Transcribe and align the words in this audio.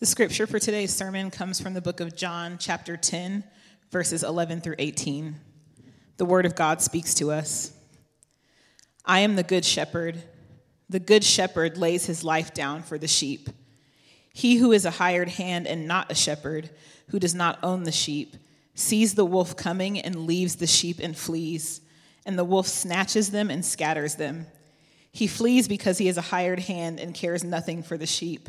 The 0.00 0.06
scripture 0.06 0.48
for 0.48 0.58
today's 0.58 0.92
sermon 0.92 1.30
comes 1.30 1.60
from 1.60 1.72
the 1.72 1.80
book 1.80 2.00
of 2.00 2.16
John, 2.16 2.58
chapter 2.58 2.96
10, 2.96 3.44
verses 3.92 4.24
11 4.24 4.60
through 4.60 4.74
18. 4.80 5.36
The 6.16 6.24
word 6.24 6.46
of 6.46 6.56
God 6.56 6.82
speaks 6.82 7.14
to 7.14 7.30
us. 7.30 7.72
I 9.04 9.20
am 9.20 9.36
the 9.36 9.44
good 9.44 9.64
shepherd. 9.64 10.20
The 10.90 10.98
good 10.98 11.22
shepherd 11.22 11.78
lays 11.78 12.06
his 12.06 12.24
life 12.24 12.52
down 12.52 12.82
for 12.82 12.98
the 12.98 13.06
sheep. 13.06 13.48
He 14.32 14.56
who 14.56 14.72
is 14.72 14.84
a 14.84 14.90
hired 14.90 15.28
hand 15.28 15.68
and 15.68 15.86
not 15.86 16.10
a 16.10 16.14
shepherd, 16.16 16.70
who 17.10 17.20
does 17.20 17.34
not 17.34 17.60
own 17.62 17.84
the 17.84 17.92
sheep, 17.92 18.36
sees 18.74 19.14
the 19.14 19.24
wolf 19.24 19.56
coming 19.56 20.00
and 20.00 20.26
leaves 20.26 20.56
the 20.56 20.66
sheep 20.66 20.98
and 21.00 21.16
flees, 21.16 21.80
and 22.26 22.36
the 22.36 22.44
wolf 22.44 22.66
snatches 22.66 23.30
them 23.30 23.48
and 23.48 23.64
scatters 23.64 24.16
them. 24.16 24.48
He 25.12 25.28
flees 25.28 25.68
because 25.68 25.98
he 25.98 26.08
is 26.08 26.18
a 26.18 26.22
hired 26.22 26.58
hand 26.58 26.98
and 26.98 27.14
cares 27.14 27.44
nothing 27.44 27.84
for 27.84 27.96
the 27.96 28.06
sheep. 28.06 28.48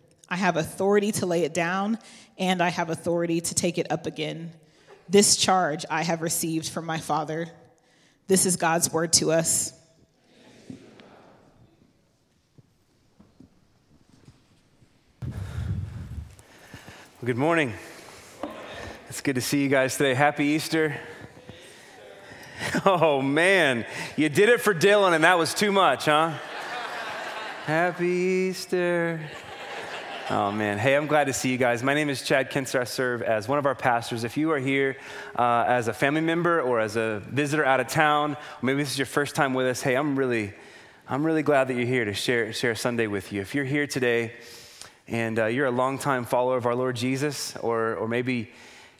I 0.31 0.37
have 0.37 0.55
authority 0.55 1.11
to 1.11 1.25
lay 1.25 1.43
it 1.43 1.53
down, 1.53 1.99
and 2.37 2.63
I 2.63 2.69
have 2.69 2.89
authority 2.89 3.41
to 3.41 3.53
take 3.53 3.77
it 3.77 3.91
up 3.91 4.05
again. 4.05 4.53
This 5.09 5.35
charge 5.35 5.85
I 5.89 6.03
have 6.03 6.21
received 6.21 6.69
from 6.69 6.85
my 6.85 6.99
Father. 6.99 7.49
This 8.27 8.45
is 8.45 8.55
God's 8.55 8.93
word 8.93 9.11
to 9.13 9.33
us. 9.33 9.73
Good 17.25 17.37
morning. 17.37 17.73
It's 19.09 19.19
good 19.19 19.35
to 19.35 19.41
see 19.41 19.61
you 19.61 19.67
guys 19.67 19.97
today. 19.97 20.13
Happy 20.13 20.45
Easter. 20.45 20.97
Oh 22.85 23.23
man, 23.23 23.87
you 24.15 24.29
did 24.29 24.47
it 24.47 24.61
for 24.61 24.73
Dylan 24.73 25.13
and 25.13 25.23
that 25.23 25.39
was 25.39 25.51
too 25.55 25.71
much, 25.71 26.05
huh? 26.05 26.31
Happy 27.65 28.07
Easter. 28.07 29.19
Oh 30.33 30.49
man, 30.49 30.77
hey, 30.77 30.95
I'm 30.95 31.07
glad 31.07 31.25
to 31.25 31.33
see 31.33 31.51
you 31.51 31.57
guys. 31.57 31.83
My 31.83 31.93
name 31.93 32.09
is 32.09 32.21
Chad 32.21 32.51
Kinster. 32.51 32.79
I 32.79 32.85
serve 32.85 33.21
as 33.21 33.49
one 33.49 33.59
of 33.59 33.65
our 33.65 33.75
pastors. 33.75 34.23
If 34.23 34.37
you 34.37 34.49
are 34.51 34.59
here 34.59 34.95
uh, 35.37 35.65
as 35.67 35.89
a 35.89 35.93
family 35.93 36.21
member 36.21 36.61
or 36.61 36.79
as 36.79 36.95
a 36.95 37.21
visitor 37.27 37.65
out 37.65 37.81
of 37.81 37.89
town, 37.89 38.37
maybe 38.61 38.81
this 38.81 38.93
is 38.93 38.97
your 38.97 39.07
first 39.07 39.35
time 39.35 39.53
with 39.53 39.67
us, 39.67 39.81
hey, 39.81 39.95
I'm 39.95 40.17
really, 40.17 40.53
I'm 41.09 41.25
really 41.25 41.43
glad 41.43 41.67
that 41.67 41.73
you're 41.73 41.85
here 41.85 42.05
to 42.05 42.13
share, 42.13 42.53
share 42.53 42.75
Sunday 42.75 43.07
with 43.07 43.33
you. 43.33 43.41
If 43.41 43.53
you're 43.53 43.65
here 43.65 43.85
today 43.85 44.31
and 45.05 45.37
uh, 45.37 45.47
you're 45.47 45.65
a 45.65 45.71
longtime 45.71 46.23
follower 46.23 46.55
of 46.55 46.65
our 46.65 46.75
Lord 46.75 46.95
Jesus, 46.95 47.57
or, 47.57 47.95
or 47.95 48.07
maybe 48.07 48.51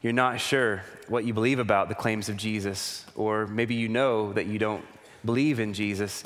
you're 0.02 0.12
not 0.12 0.42
sure 0.42 0.84
what 1.08 1.24
you 1.24 1.34
believe 1.34 1.60
about 1.60 1.88
the 1.88 1.96
claims 1.96 2.28
of 2.28 2.36
Jesus, 2.36 3.06
or 3.16 3.48
maybe 3.48 3.76
you 3.76 3.88
know 3.88 4.34
that 4.34 4.48
you 4.48 4.60
don't 4.60 4.84
believe 5.24 5.62
in 5.62 5.74
Jesus, 5.74 6.26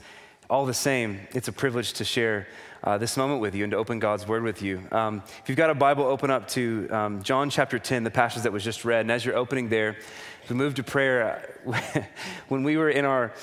all 0.49 0.65
the 0.65 0.73
same, 0.73 1.19
it's 1.31 1.47
a 1.47 1.53
privilege 1.53 1.93
to 1.93 2.03
share 2.03 2.47
uh, 2.85 2.97
this 2.99 3.17
moment 3.17 3.41
with 3.41 3.55
you 3.55 3.63
and 3.63 3.71
to 3.71 3.77
open 3.77 3.99
God's 3.99 4.27
word 4.27 4.43
with 4.43 4.61
you. 4.61 4.81
Um, 4.91 5.23
if 5.41 5.49
you've 5.49 5.57
got 5.57 5.71
a 5.71 5.75
Bible, 5.75 6.03
open 6.03 6.29
up 6.29 6.47
to 6.49 6.87
um, 6.91 7.23
John 7.23 7.49
chapter 7.49 7.79
10, 7.79 8.03
the 8.03 8.11
passage 8.11 8.43
that 8.43 8.53
was 8.53 8.63
just 8.63 8.85
read. 8.85 9.01
And 9.01 9.11
as 9.11 9.25
you're 9.25 9.35
opening 9.35 9.69
there, 9.69 9.97
we 10.47 10.55
move 10.55 10.75
to 10.75 10.83
prayer. 10.83 11.59
when 12.47 12.63
we 12.63 12.77
were 12.77 12.89
in 12.89 13.03
our 13.03 13.33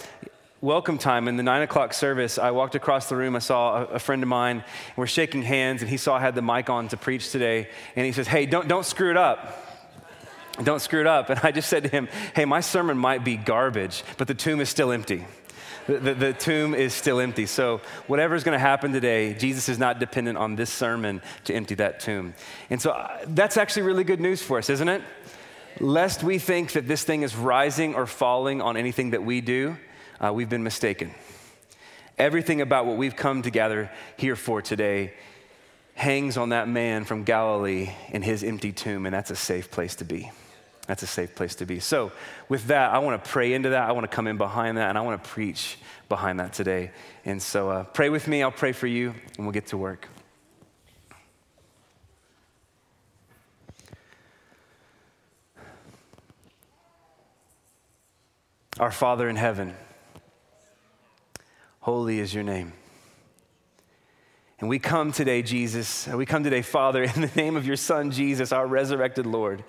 welcome 0.61 0.97
time 0.97 1.27
in 1.27 1.37
the 1.37 1.43
nine 1.43 1.63
o'clock 1.63 1.93
service, 1.93 2.39
I 2.39 2.53
walked 2.53 2.77
across 2.77 3.09
the 3.09 3.17
room. 3.17 3.35
I 3.35 3.41
saw 3.41 3.79
a, 3.79 3.85
a, 3.87 3.99
friend 3.99 4.23
of 4.23 4.29
mine. 4.29 4.59
And 4.59 4.97
we're 4.97 5.09
shaking 5.09 5.43
hands, 5.43 5.83
and 5.83 5.91
he 5.91 5.97
saw 5.97 6.15
I 6.15 6.21
had 6.21 6.37
the 6.37 6.43
mic 6.43 6.71
on 6.71 6.87
to 6.89 6.97
preach 6.97 7.33
today. 7.33 7.69
And 7.97 8.07
he 8.07 8.13
says, 8.13 8.29
Hey, 8.29 8.47
don't, 8.47 8.69
don't 8.69 8.87
screw 8.87 9.11
it 9.11 9.17
up. 9.17 9.69
Don't 10.63 10.81
screw 10.81 11.01
it 11.01 11.07
up. 11.09 11.31
And 11.31 11.41
I 11.43 11.51
just 11.51 11.69
said 11.69 11.83
to 11.83 11.89
him, 11.89 12.09
Hey, 12.37 12.45
my 12.45 12.61
sermon 12.61 12.97
might 12.97 13.25
be 13.25 13.37
garbage, 13.37 14.05
but 14.19 14.29
the 14.29 14.35
tomb 14.35 14.61
is 14.61 14.69
still 14.69 14.93
empty. 14.93 15.27
The, 15.87 16.15
the, 16.15 16.33
tomb 16.33 16.75
is 16.75 16.95
still 16.95 17.19
empty. 17.19 17.47
So, 17.47 17.81
whatever's 18.07 18.45
going 18.45 18.55
to 18.55 18.61
happen 18.61 18.93
today, 18.93 19.35
Jesus 19.35 19.69
is 19.69 19.79
not 19.79 19.99
dependent 19.99 20.39
on 20.39 20.55
this 20.55 20.71
sermon 20.71 21.21
to 21.45 21.55
empty 21.55 21.75
that 21.77 21.99
tomb. 21.99 22.35
And 22.71 22.81
so, 22.81 22.93
uh, 22.93 23.19
that's 23.29 23.57
actually 23.57 23.83
really 23.83 24.05
good 24.05 24.21
news 24.21 24.41
for 24.43 24.59
us, 24.59 24.71
isn't 24.71 24.89
it? 24.89 25.03
Lest 25.81 26.23
we 26.23 26.39
think 26.39 26.73
that 26.73 26.87
this 26.87 27.03
thing 27.03 27.23
is 27.23 27.35
rising 27.35 27.95
or 27.95 28.07
falling 28.07 28.63
on 28.63 28.77
anything 28.77 29.11
that 29.11 29.25
we 29.25 29.41
do, 29.41 29.77
uh, 30.21 30.33
we've 30.33 30.49
been 30.49 30.63
mistaken. 30.63 31.13
Everything 32.17 32.61
about 32.61 32.87
what 32.87 32.97
we've 32.97 33.17
come 33.17 33.43
together 33.43 33.91
here 34.17 34.37
for 34.37 34.63
today 34.63 35.15
hangs 35.95 36.37
on 36.37 36.51
that 36.51 36.69
man 36.69 37.05
from 37.05 37.25
Galilee 37.25 37.91
in 38.11 38.23
his 38.23 38.45
empty 38.45 38.73
tomb, 38.73 39.07
and 39.07 39.15
that's 39.15 39.31
a 39.31 39.37
safe 39.37 39.71
place 39.71 39.97
to 39.97 40.05
be. 40.05 40.31
That's 40.87 41.03
a 41.03 41.07
safe 41.07 41.35
place 41.35 41.55
to 41.57 41.67
be. 41.67 41.79
So, 41.79 42.11
with 42.49 42.67
that, 42.67 42.93
I 42.93 42.99
want 42.99 43.23
to 43.23 43.31
pray 43.31 43.53
into 43.55 43.71
that. 43.71 43.89
I 43.89 43.93
want 43.93 44.11
to 44.11 44.15
come 44.15 44.27
in 44.27 44.37
behind 44.37 44.79
that, 44.79 44.89
and 44.89 44.99
I 44.99 45.01
want 45.03 45.23
to 45.23 45.29
preach 45.29 45.79
behind 46.09 46.41
that 46.41 46.53
today. 46.53 46.91
And 47.25 47.41
so, 47.41 47.71
uh, 47.71 47.85
pray 47.85 48.09
with 48.09 48.27
me. 48.27 48.43
I'll 48.43 48.51
pray 48.51 48.73
for 48.73 48.89
you, 48.89 49.15
and 49.37 49.47
we'll 49.47 49.53
get 49.53 49.69
to 49.69 49.77
work. 49.77 50.09
Our 58.81 58.91
Father 58.91 59.29
in 59.29 59.37
heaven, 59.37 59.77
holy 61.81 62.19
is 62.19 62.35
your 62.35 62.43
name. 62.43 62.73
And 64.59 64.69
we 64.69 64.79
come 64.79 65.13
today, 65.13 65.43
Jesus, 65.43 66.09
we 66.09 66.25
come 66.25 66.43
today, 66.43 66.63
Father, 66.63 67.03
in 67.15 67.21
the 67.21 67.31
name 67.37 67.57
of 67.57 67.67
your 67.67 67.77
Son, 67.77 68.11
Jesus, 68.11 68.51
our 68.51 68.67
resurrected 68.67 69.27
Lord. 69.27 69.63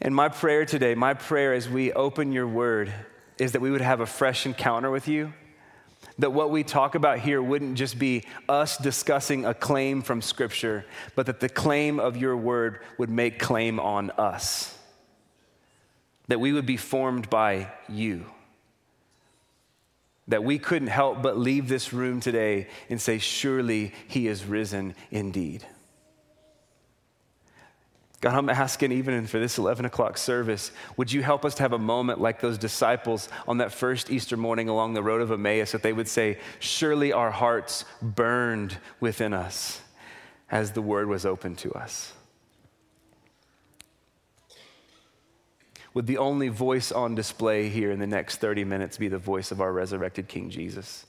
And 0.00 0.14
my 0.14 0.28
prayer 0.28 0.64
today, 0.64 0.94
my 0.94 1.14
prayer 1.14 1.54
as 1.54 1.68
we 1.68 1.92
open 1.92 2.32
your 2.32 2.48
word, 2.48 2.92
is 3.38 3.52
that 3.52 3.60
we 3.60 3.70
would 3.70 3.80
have 3.80 4.00
a 4.00 4.06
fresh 4.06 4.46
encounter 4.46 4.90
with 4.90 5.08
you. 5.08 5.32
That 6.18 6.32
what 6.32 6.50
we 6.50 6.62
talk 6.62 6.94
about 6.94 7.18
here 7.18 7.42
wouldn't 7.42 7.76
just 7.76 7.98
be 7.98 8.24
us 8.48 8.76
discussing 8.76 9.44
a 9.44 9.54
claim 9.54 10.02
from 10.02 10.22
Scripture, 10.22 10.84
but 11.14 11.26
that 11.26 11.40
the 11.40 11.48
claim 11.48 11.98
of 11.98 12.16
your 12.16 12.36
word 12.36 12.80
would 12.98 13.10
make 13.10 13.38
claim 13.38 13.80
on 13.80 14.10
us. 14.12 14.76
That 16.28 16.40
we 16.40 16.52
would 16.52 16.66
be 16.66 16.76
formed 16.76 17.30
by 17.30 17.72
you. 17.88 18.26
That 20.28 20.44
we 20.44 20.58
couldn't 20.58 20.88
help 20.88 21.22
but 21.22 21.36
leave 21.36 21.68
this 21.68 21.92
room 21.92 22.20
today 22.20 22.68
and 22.88 23.00
say, 23.00 23.18
Surely 23.18 23.92
he 24.08 24.28
is 24.28 24.44
risen 24.44 24.94
indeed. 25.10 25.66
God, 28.24 28.36
I'm 28.36 28.48
asking 28.48 28.90
even 28.92 29.26
for 29.26 29.38
this 29.38 29.58
11 29.58 29.84
o'clock 29.84 30.16
service, 30.16 30.72
would 30.96 31.12
you 31.12 31.22
help 31.22 31.44
us 31.44 31.54
to 31.56 31.62
have 31.62 31.74
a 31.74 31.78
moment 31.78 32.22
like 32.22 32.40
those 32.40 32.56
disciples 32.56 33.28
on 33.46 33.58
that 33.58 33.70
first 33.70 34.10
Easter 34.10 34.38
morning 34.38 34.70
along 34.70 34.94
the 34.94 35.02
road 35.02 35.20
of 35.20 35.30
Emmaus 35.30 35.72
that 35.72 35.82
they 35.82 35.92
would 35.92 36.08
say, 36.08 36.38
Surely 36.58 37.12
our 37.12 37.30
hearts 37.30 37.84
burned 38.00 38.78
within 38.98 39.34
us 39.34 39.82
as 40.50 40.72
the 40.72 40.80
word 40.80 41.06
was 41.06 41.26
open 41.26 41.54
to 41.56 41.74
us. 41.74 42.14
Would 45.92 46.06
the 46.06 46.16
only 46.16 46.48
voice 46.48 46.90
on 46.92 47.14
display 47.14 47.68
here 47.68 47.90
in 47.90 47.98
the 47.98 48.06
next 48.06 48.36
30 48.36 48.64
minutes 48.64 48.96
be 48.96 49.08
the 49.08 49.18
voice 49.18 49.52
of 49.52 49.60
our 49.60 49.70
resurrected 49.70 50.28
King 50.28 50.48
Jesus? 50.48 51.04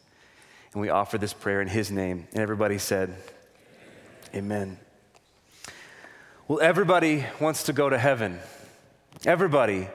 And 0.73 0.81
we 0.81 0.89
offer 0.89 1.17
this 1.17 1.31
prayer 1.31 1.61
in 1.61 1.69
his 1.69 1.89
name. 1.89 2.27
And 2.33 2.41
everybody 2.41 2.77
said, 2.77 3.15
Amen. 4.35 4.77
Well, 6.47 6.61
everybody 6.61 7.25
wants 7.39 7.63
to 7.63 7.74
go 7.74 7.89
to 7.89 7.97
heaven. 7.97 8.38
Everybody 9.25 9.88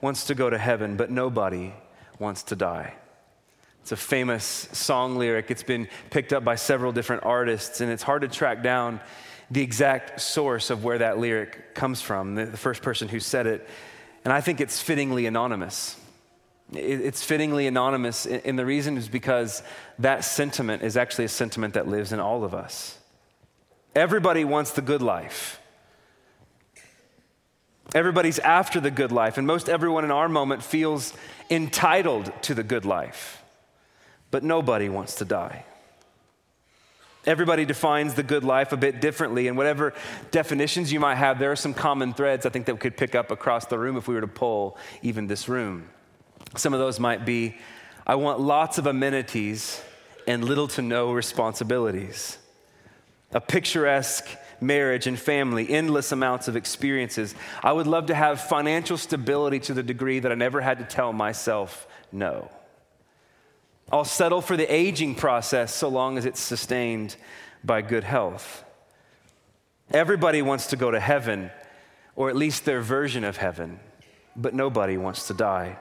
wants 0.00 0.28
to 0.28 0.34
go 0.34 0.48
to 0.48 0.56
heaven, 0.56 0.96
but 0.96 1.10
nobody 1.10 1.74
wants 2.18 2.44
to 2.44 2.56
die. 2.56 2.94
It's 3.82 3.92
a 3.92 3.96
famous 3.96 4.70
song 4.72 5.16
lyric. 5.16 5.50
It's 5.50 5.62
been 5.62 5.86
picked 6.08 6.32
up 6.32 6.44
by 6.44 6.54
several 6.54 6.92
different 6.92 7.24
artists, 7.26 7.82
and 7.82 7.92
it's 7.92 8.02
hard 8.02 8.22
to 8.22 8.28
track 8.28 8.62
down 8.62 9.00
the 9.50 9.60
exact 9.60 10.22
source 10.22 10.70
of 10.70 10.82
where 10.82 10.96
that 10.96 11.18
lyric 11.18 11.74
comes 11.74 12.00
from, 12.00 12.36
the, 12.36 12.56
first 12.56 12.80
person 12.80 13.08
who 13.08 13.20
said 13.20 13.46
it. 13.46 13.68
And 14.24 14.32
I 14.32 14.40
think 14.40 14.62
it's 14.62 14.80
fittingly 14.80 15.26
anonymous. 15.26 15.94
It's 16.72 17.22
fittingly 17.22 17.66
anonymous, 17.66 18.24
and 18.24 18.58
the 18.58 18.64
reason 18.64 18.96
is 18.96 19.10
because 19.10 19.62
that 19.98 20.24
sentiment 20.24 20.82
is 20.82 20.96
actually 20.96 21.26
a 21.26 21.28
sentiment 21.28 21.74
that 21.74 21.86
lives 21.86 22.14
in 22.14 22.20
all 22.20 22.44
of 22.44 22.54
us. 22.54 22.96
Everybody 23.94 24.46
wants 24.46 24.70
the 24.70 24.82
good 24.82 25.02
life. 25.02 25.57
Everybody's 27.94 28.38
after 28.38 28.80
the 28.80 28.90
good 28.90 29.12
life, 29.12 29.38
and 29.38 29.46
most 29.46 29.68
everyone 29.68 30.04
in 30.04 30.10
our 30.10 30.28
moment 30.28 30.62
feels 30.62 31.14
entitled 31.50 32.30
to 32.42 32.54
the 32.54 32.62
good 32.62 32.84
life. 32.84 33.42
But 34.30 34.44
nobody 34.44 34.88
wants 34.88 35.14
to 35.16 35.24
die. 35.24 35.64
Everybody 37.24 37.64
defines 37.64 38.14
the 38.14 38.22
good 38.22 38.44
life 38.44 38.72
a 38.72 38.76
bit 38.76 39.00
differently, 39.00 39.48
and 39.48 39.56
whatever 39.56 39.94
definitions 40.30 40.92
you 40.92 41.00
might 41.00 41.16
have, 41.16 41.38
there 41.38 41.50
are 41.50 41.56
some 41.56 41.74
common 41.74 42.14
threads 42.14 42.46
I 42.46 42.50
think 42.50 42.66
that 42.66 42.74
we 42.74 42.80
could 42.80 42.96
pick 42.96 43.14
up 43.14 43.30
across 43.30 43.66
the 43.66 43.78
room 43.78 43.96
if 43.96 44.06
we 44.06 44.14
were 44.14 44.20
to 44.20 44.28
poll 44.28 44.78
even 45.02 45.26
this 45.26 45.48
room. 45.48 45.88
Some 46.56 46.72
of 46.72 46.80
those 46.80 47.00
might 47.00 47.24
be 47.24 47.56
I 48.06 48.14
want 48.14 48.40
lots 48.40 48.78
of 48.78 48.86
amenities 48.86 49.82
and 50.26 50.42
little 50.42 50.68
to 50.68 50.82
no 50.82 51.12
responsibilities, 51.12 52.38
a 53.32 53.40
picturesque 53.40 54.26
marriage 54.60 55.06
and 55.06 55.18
family, 55.18 55.68
endless 55.68 56.12
amounts 56.12 56.48
of 56.48 56.56
experiences. 56.56 57.34
I 57.62 57.72
would 57.72 57.86
love 57.86 58.06
to 58.06 58.14
have 58.14 58.40
financial 58.40 58.96
stability 58.96 59.60
to 59.60 59.74
the 59.74 59.82
degree 59.82 60.18
that 60.20 60.32
I 60.32 60.34
never 60.34 60.60
had 60.60 60.78
to 60.78 60.84
tell 60.84 61.12
myself 61.12 61.86
no. 62.12 62.50
I'll 63.90 64.04
settle 64.04 64.42
for 64.42 64.56
the 64.56 64.72
aging 64.72 65.14
process 65.14 65.74
so 65.74 65.88
long 65.88 66.18
as 66.18 66.26
it's 66.26 66.40
sustained 66.40 67.16
by 67.64 67.82
good 67.82 68.04
health. 68.04 68.64
Everybody 69.90 70.42
wants 70.42 70.66
to 70.68 70.76
go 70.76 70.90
to 70.90 71.00
heaven, 71.00 71.50
or 72.14 72.28
at 72.28 72.36
least 72.36 72.64
their 72.64 72.82
version 72.82 73.24
of 73.24 73.38
heaven, 73.38 73.80
but 74.36 74.52
nobody 74.54 74.98
wants 74.98 75.28
to 75.28 75.34
die. 75.34 75.78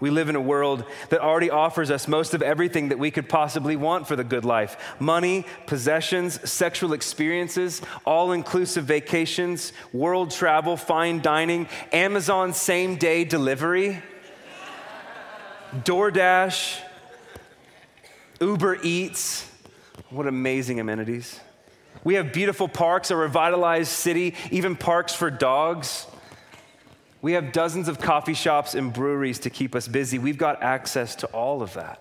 We 0.00 0.10
live 0.10 0.28
in 0.28 0.36
a 0.36 0.40
world 0.40 0.84
that 1.10 1.20
already 1.20 1.50
offers 1.50 1.90
us 1.90 2.06
most 2.06 2.34
of 2.34 2.42
everything 2.42 2.90
that 2.90 2.98
we 2.98 3.10
could 3.10 3.28
possibly 3.28 3.76
want 3.76 4.06
for 4.06 4.16
the 4.16 4.24
good 4.24 4.44
life 4.44 4.76
money, 4.98 5.44
possessions, 5.66 6.48
sexual 6.48 6.92
experiences, 6.92 7.82
all 8.04 8.32
inclusive 8.32 8.84
vacations, 8.84 9.72
world 9.92 10.30
travel, 10.30 10.76
fine 10.76 11.20
dining, 11.20 11.68
Amazon 11.92 12.52
same 12.52 12.96
day 12.96 13.24
delivery. 13.24 14.02
DoorDash, 15.84 16.80
Uber 18.40 18.78
Eats. 18.82 19.50
What 20.10 20.26
amazing 20.26 20.80
amenities. 20.80 21.38
We 22.04 22.14
have 22.14 22.32
beautiful 22.32 22.68
parks, 22.68 23.10
a 23.10 23.16
revitalized 23.16 23.90
city, 23.90 24.34
even 24.50 24.76
parks 24.76 25.12
for 25.12 25.30
dogs. 25.30 26.06
We 27.20 27.32
have 27.32 27.52
dozens 27.52 27.88
of 27.88 27.98
coffee 27.98 28.34
shops 28.34 28.74
and 28.74 28.92
breweries 28.92 29.40
to 29.40 29.50
keep 29.50 29.74
us 29.74 29.88
busy. 29.88 30.18
We've 30.18 30.38
got 30.38 30.62
access 30.62 31.16
to 31.16 31.26
all 31.28 31.62
of 31.62 31.74
that. 31.74 32.00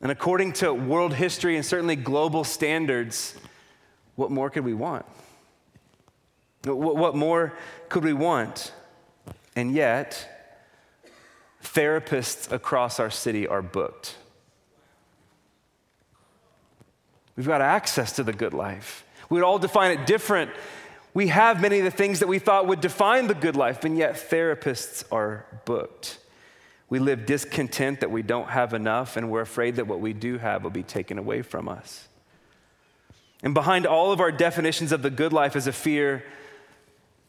And 0.00 0.12
according 0.12 0.52
to 0.54 0.72
world 0.72 1.14
history 1.14 1.56
and 1.56 1.64
certainly 1.64 1.96
global 1.96 2.44
standards, 2.44 3.34
what 4.16 4.30
more 4.30 4.50
could 4.50 4.64
we 4.64 4.74
want? 4.74 5.06
What 6.64 7.16
more 7.16 7.54
could 7.88 8.04
we 8.04 8.12
want? 8.12 8.72
And 9.56 9.72
yet, 9.72 10.60
therapists 11.62 12.50
across 12.52 13.00
our 13.00 13.10
city 13.10 13.46
are 13.46 13.62
booked. 13.62 14.16
We've 17.36 17.46
got 17.46 17.60
access 17.60 18.12
to 18.12 18.22
the 18.22 18.32
good 18.32 18.54
life. 18.54 19.04
We 19.28 19.40
would 19.40 19.44
all 19.44 19.58
define 19.58 19.98
it 19.98 20.06
different. 20.06 20.50
We 21.14 21.28
have 21.28 21.60
many 21.60 21.78
of 21.78 21.84
the 21.84 21.92
things 21.92 22.18
that 22.18 22.26
we 22.26 22.40
thought 22.40 22.66
would 22.66 22.80
define 22.80 23.28
the 23.28 23.34
good 23.34 23.54
life, 23.54 23.84
and 23.84 23.96
yet 23.96 24.14
therapists 24.14 25.04
are 25.12 25.46
booked. 25.64 26.18
We 26.90 26.98
live 26.98 27.24
discontent 27.24 28.00
that 28.00 28.10
we 28.10 28.22
don't 28.22 28.48
have 28.48 28.74
enough, 28.74 29.16
and 29.16 29.30
we're 29.30 29.40
afraid 29.40 29.76
that 29.76 29.86
what 29.86 30.00
we 30.00 30.12
do 30.12 30.38
have 30.38 30.64
will 30.64 30.70
be 30.70 30.82
taken 30.82 31.16
away 31.16 31.42
from 31.42 31.68
us. 31.68 32.08
And 33.44 33.54
behind 33.54 33.86
all 33.86 34.10
of 34.10 34.20
our 34.20 34.32
definitions 34.32 34.90
of 34.90 35.02
the 35.02 35.10
good 35.10 35.32
life 35.32 35.54
is 35.54 35.66
a 35.66 35.72
fear 35.72 36.24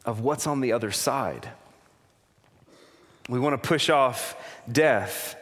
of 0.04 0.20
what's 0.20 0.46
on 0.46 0.60
the 0.60 0.72
other 0.72 0.90
side. 0.90 1.48
We 3.28 3.38
want 3.38 3.60
to 3.60 3.68
push 3.68 3.88
off 3.88 4.36
death. 4.70 5.36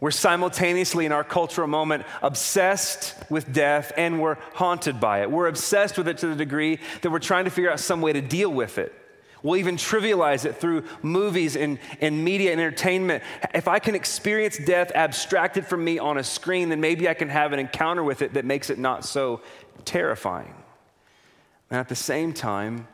We're 0.00 0.10
simultaneously 0.10 1.04
in 1.04 1.12
our 1.12 1.22
cultural 1.24 1.68
moment 1.68 2.06
obsessed 2.22 3.14
with 3.28 3.52
death 3.52 3.92
and 3.98 4.20
we're 4.20 4.38
haunted 4.54 4.98
by 4.98 5.20
it. 5.20 5.30
We're 5.30 5.46
obsessed 5.46 5.98
with 5.98 6.08
it 6.08 6.18
to 6.18 6.26
the 6.26 6.34
degree 6.34 6.78
that 7.02 7.10
we're 7.10 7.18
trying 7.18 7.44
to 7.44 7.50
figure 7.50 7.70
out 7.70 7.80
some 7.80 8.00
way 8.00 8.14
to 8.14 8.22
deal 8.22 8.50
with 8.50 8.78
it. 8.78 8.94
We'll 9.42 9.56
even 9.56 9.76
trivialize 9.76 10.44
it 10.44 10.56
through 10.56 10.84
movies 11.02 11.56
and, 11.56 11.78
and 12.00 12.24
media 12.24 12.52
and 12.52 12.60
entertainment. 12.60 13.22
If 13.54 13.68
I 13.68 13.78
can 13.78 13.94
experience 13.94 14.58
death 14.58 14.92
abstracted 14.94 15.66
from 15.66 15.84
me 15.84 15.98
on 15.98 16.18
a 16.18 16.24
screen, 16.24 16.70
then 16.70 16.80
maybe 16.80 17.08
I 17.08 17.14
can 17.14 17.28
have 17.28 17.52
an 17.52 17.58
encounter 17.58 18.04
with 18.04 18.22
it 18.22 18.34
that 18.34 18.44
makes 18.44 18.70
it 18.70 18.78
not 18.78 19.04
so 19.04 19.40
terrifying. 19.84 20.54
And 21.70 21.78
at 21.78 21.88
the 21.88 21.96
same 21.96 22.32
time, 22.32 22.88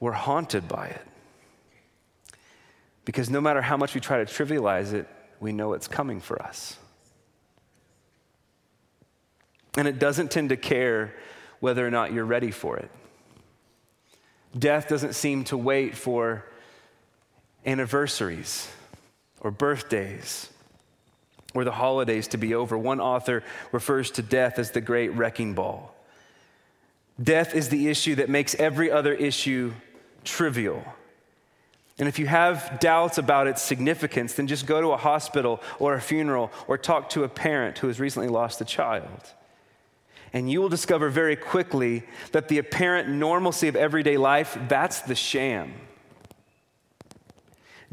we're 0.00 0.12
haunted 0.12 0.66
by 0.68 0.88
it. 0.88 1.06
Because 3.04 3.30
no 3.30 3.40
matter 3.40 3.62
how 3.62 3.76
much 3.76 3.94
we 3.94 4.00
try 4.00 4.22
to 4.22 4.24
trivialize 4.24 4.92
it, 4.92 5.08
we 5.40 5.52
know 5.52 5.72
it's 5.72 5.88
coming 5.88 6.20
for 6.20 6.40
us. 6.40 6.76
And 9.76 9.86
it 9.86 9.98
doesn't 9.98 10.30
tend 10.30 10.48
to 10.48 10.56
care 10.56 11.14
whether 11.60 11.86
or 11.86 11.90
not 11.90 12.12
you're 12.12 12.24
ready 12.24 12.50
for 12.50 12.76
it. 12.76 12.90
Death 14.58 14.88
doesn't 14.88 15.14
seem 15.14 15.44
to 15.44 15.56
wait 15.56 15.94
for 15.94 16.44
anniversaries 17.66 18.70
or 19.40 19.50
birthdays 19.50 20.48
or 21.54 21.64
the 21.64 21.72
holidays 21.72 22.28
to 22.28 22.38
be 22.38 22.54
over. 22.54 22.78
One 22.78 23.00
author 23.00 23.42
refers 23.72 24.10
to 24.12 24.22
death 24.22 24.58
as 24.58 24.70
the 24.70 24.80
great 24.80 25.08
wrecking 25.08 25.54
ball. 25.54 25.94
Death 27.22 27.54
is 27.54 27.68
the 27.68 27.88
issue 27.88 28.14
that 28.16 28.28
makes 28.28 28.54
every 28.56 28.90
other 28.90 29.12
issue 29.12 29.72
trivial. 30.24 30.84
And 31.98 32.08
if 32.08 32.18
you 32.18 32.26
have 32.26 32.78
doubts 32.78 33.16
about 33.16 33.46
its 33.46 33.62
significance, 33.62 34.34
then 34.34 34.46
just 34.46 34.66
go 34.66 34.80
to 34.80 34.88
a 34.88 34.98
hospital 34.98 35.62
or 35.78 35.94
a 35.94 36.00
funeral 36.00 36.52
or 36.68 36.76
talk 36.76 37.08
to 37.10 37.24
a 37.24 37.28
parent 37.28 37.78
who 37.78 37.86
has 37.86 37.98
recently 37.98 38.28
lost 38.28 38.60
a 38.60 38.66
child. 38.66 39.32
And 40.32 40.50
you 40.50 40.60
will 40.60 40.68
discover 40.68 41.08
very 41.08 41.36
quickly 41.36 42.02
that 42.32 42.48
the 42.48 42.58
apparent 42.58 43.08
normalcy 43.08 43.68
of 43.68 43.76
everyday 43.76 44.18
life, 44.18 44.58
that's 44.68 45.00
the 45.00 45.14
sham. 45.14 45.72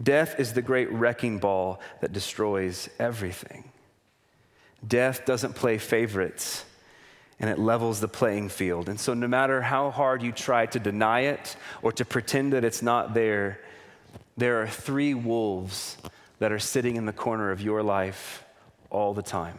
Death 0.01 0.39
is 0.39 0.53
the 0.53 0.61
great 0.61 0.91
wrecking 0.91 1.37
ball 1.37 1.79
that 2.01 2.11
destroys 2.11 2.89
everything. 2.99 3.71
Death 4.85 5.25
doesn't 5.25 5.55
play 5.55 5.77
favorites 5.77 6.65
and 7.39 7.49
it 7.49 7.59
levels 7.59 7.99
the 7.99 8.07
playing 8.07 8.49
field. 8.49 8.89
And 8.89 8.99
so, 8.99 9.13
no 9.13 9.27
matter 9.27 9.61
how 9.61 9.91
hard 9.91 10.21
you 10.21 10.31
try 10.31 10.65
to 10.67 10.79
deny 10.79 11.21
it 11.21 11.55
or 11.81 11.91
to 11.93 12.05
pretend 12.05 12.53
that 12.53 12.63
it's 12.63 12.81
not 12.81 13.13
there, 13.13 13.59
there 14.37 14.61
are 14.61 14.67
three 14.67 15.13
wolves 15.13 15.97
that 16.39 16.51
are 16.51 16.59
sitting 16.59 16.95
in 16.95 17.05
the 17.05 17.13
corner 17.13 17.51
of 17.51 17.61
your 17.61 17.83
life 17.83 18.43
all 18.89 19.13
the 19.13 19.21
time. 19.21 19.57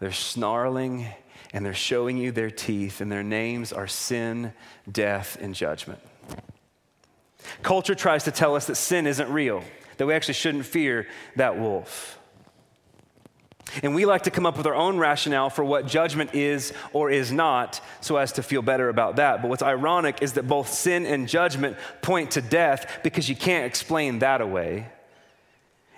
They're 0.00 0.12
snarling 0.12 1.06
and 1.52 1.64
they're 1.64 1.72
showing 1.72 2.16
you 2.16 2.32
their 2.32 2.50
teeth, 2.50 3.00
and 3.00 3.12
their 3.12 3.22
names 3.22 3.72
are 3.72 3.86
sin, 3.86 4.52
death, 4.90 5.38
and 5.40 5.54
judgment. 5.54 6.00
Culture 7.62 7.94
tries 7.94 8.24
to 8.24 8.32
tell 8.32 8.56
us 8.56 8.66
that 8.66 8.74
sin 8.74 9.06
isn't 9.06 9.30
real, 9.30 9.62
that 9.96 10.06
we 10.06 10.14
actually 10.14 10.34
shouldn't 10.34 10.66
fear 10.66 11.06
that 11.36 11.56
wolf. 11.56 12.18
And 13.82 13.94
we 13.94 14.04
like 14.04 14.22
to 14.22 14.30
come 14.30 14.46
up 14.46 14.56
with 14.56 14.66
our 14.66 14.74
own 14.74 14.98
rationale 14.98 15.50
for 15.50 15.64
what 15.64 15.86
judgment 15.86 16.34
is 16.34 16.72
or 16.92 17.10
is 17.10 17.32
not 17.32 17.80
so 18.00 18.16
as 18.16 18.32
to 18.32 18.42
feel 18.42 18.62
better 18.62 18.88
about 18.88 19.16
that. 19.16 19.42
But 19.42 19.48
what's 19.48 19.62
ironic 19.62 20.22
is 20.22 20.34
that 20.34 20.46
both 20.46 20.68
sin 20.68 21.06
and 21.06 21.28
judgment 21.28 21.76
point 22.02 22.32
to 22.32 22.42
death 22.42 23.00
because 23.02 23.28
you 23.28 23.36
can't 23.36 23.66
explain 23.66 24.20
that 24.20 24.40
away. 24.40 24.88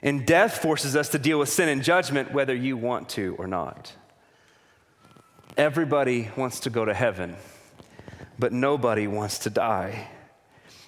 And 0.02 0.26
death 0.26 0.58
forces 0.58 0.94
us 0.96 1.08
to 1.10 1.18
deal 1.18 1.38
with 1.38 1.48
sin 1.48 1.68
and 1.68 1.82
judgment 1.82 2.32
whether 2.32 2.54
you 2.54 2.76
want 2.76 3.08
to 3.10 3.34
or 3.38 3.46
not. 3.46 3.92
Everybody 5.56 6.30
wants 6.36 6.60
to 6.60 6.70
go 6.70 6.84
to 6.84 6.94
heaven, 6.94 7.34
but 8.38 8.52
nobody 8.52 9.06
wants 9.06 9.40
to 9.40 9.50
die. 9.50 10.10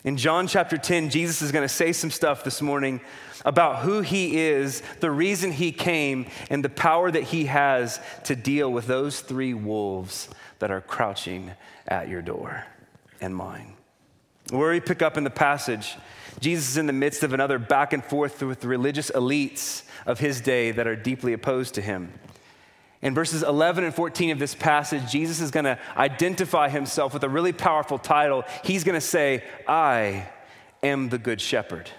In 0.05 0.17
John 0.17 0.47
chapter 0.47 0.79
10, 0.79 1.11
Jesus 1.11 1.43
is 1.43 1.51
going 1.51 1.67
to 1.67 1.73
say 1.73 1.93
some 1.93 2.11
stuff 2.11 2.45
this 2.45 2.63
morning 2.63 3.01
about 3.45 3.81
who 3.81 4.01
he 4.01 4.39
is, 4.39 4.83
the 5.01 5.11
reason 5.11 5.51
he 5.51 5.73
came, 5.73 6.27
and 6.51 6.65
the 6.65 6.69
power 6.69 7.11
that 7.11 7.25
he 7.25 7.47
has 7.47 8.01
to 8.25 8.37
deal 8.37 8.71
with 8.71 8.87
those 8.87 9.21
three 9.21 9.55
wolves 9.55 10.29
that 10.61 10.71
are 10.71 10.81
crouching 10.81 11.51
at 11.87 12.09
your 12.09 12.23
door 12.23 12.65
and 13.21 13.35
mine. 13.35 13.75
Where 14.51 14.71
we 14.71 14.81
pick 14.81 15.03
up 15.03 15.17
in 15.17 15.25
the 15.25 15.31
passage, 15.31 15.97
Jesus 16.41 16.71
is 16.71 16.77
in 16.77 16.87
the 16.87 16.93
midst 16.93 17.23
of 17.23 17.33
another 17.33 17.59
back 17.59 17.93
and 17.93 18.05
forth 18.05 18.43
with 18.43 18.61
the 18.61 18.69
religious 18.69 19.11
elites 19.11 19.83
of 20.07 20.21
his 20.21 20.41
day 20.41 20.71
that 20.71 20.87
are 20.87 20.97
deeply 20.97 21.33
opposed 21.33 21.75
to 21.75 21.83
him. 21.83 22.13
In 23.01 23.15
verses 23.15 23.43
11 23.43 23.85
and 23.85 23.95
14 23.95 24.31
of 24.31 24.39
this 24.39 24.55
passage, 24.55 25.11
Jesus 25.11 25.41
is 25.41 25.51
going 25.51 25.65
to 25.65 25.79
identify 25.97 26.69
himself 26.69 27.15
with 27.15 27.23
a 27.23 27.29
really 27.29 27.53
powerful 27.53 27.99
title. 27.99 28.43
He's 28.65 28.83
going 28.83 28.95
to 28.95 29.01
say, 29.01 29.45
I 29.69 30.29
am 30.83 31.09
the 31.09 31.19
good 31.19 31.41
shepherd. 31.41 31.91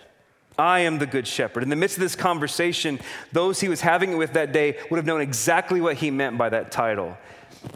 I 0.58 0.80
am 0.80 1.00
the 1.00 1.06
good 1.06 1.26
shepherd. 1.26 1.64
In 1.64 1.70
the 1.70 1.78
midst 1.78 1.96
of 1.96 2.02
this 2.02 2.18
conversation, 2.18 3.00
those 3.32 3.62
he 3.62 3.70
was 3.70 3.80
having 3.80 4.12
it 4.12 4.16
with 4.16 4.34
that 4.34 4.52
day 4.52 4.78
would 4.92 4.98
have 4.98 5.06
known 5.06 5.22
exactly 5.22 5.80
what 5.80 5.96
he 5.96 6.12
meant 6.12 6.38
by 6.38 6.50
that 6.50 6.70
title. 6.70 7.18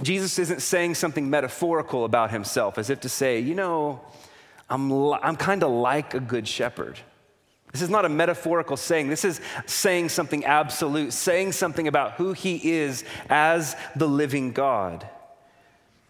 Jesus 0.01 0.37
isn't 0.37 0.61
saying 0.61 0.95
something 0.95 1.29
metaphorical 1.29 2.03
about 2.03 2.31
himself, 2.31 2.77
as 2.77 2.89
if 2.89 2.99
to 3.01 3.09
say, 3.09 3.39
you 3.39 3.55
know, 3.55 4.01
I'm, 4.69 4.91
I'm 4.91 5.37
kind 5.37 5.63
of 5.63 5.71
like 5.71 6.13
a 6.13 6.19
good 6.19 6.45
shepherd. 6.45 6.99
This 7.73 7.81
is 7.81 7.89
not 7.89 8.05
a 8.05 8.09
metaphorical 8.09 8.77
saying. 8.77 9.09
This 9.09 9.25
is 9.25 9.41
saying 9.65 10.09
something 10.09 10.45
absolute, 10.45 11.11
saying 11.11 11.53
something 11.53 11.87
about 11.87 12.13
who 12.13 12.33
he 12.33 12.71
is 12.71 13.03
as 13.29 13.75
the 13.95 14.07
living 14.07 14.51
God. 14.51 15.09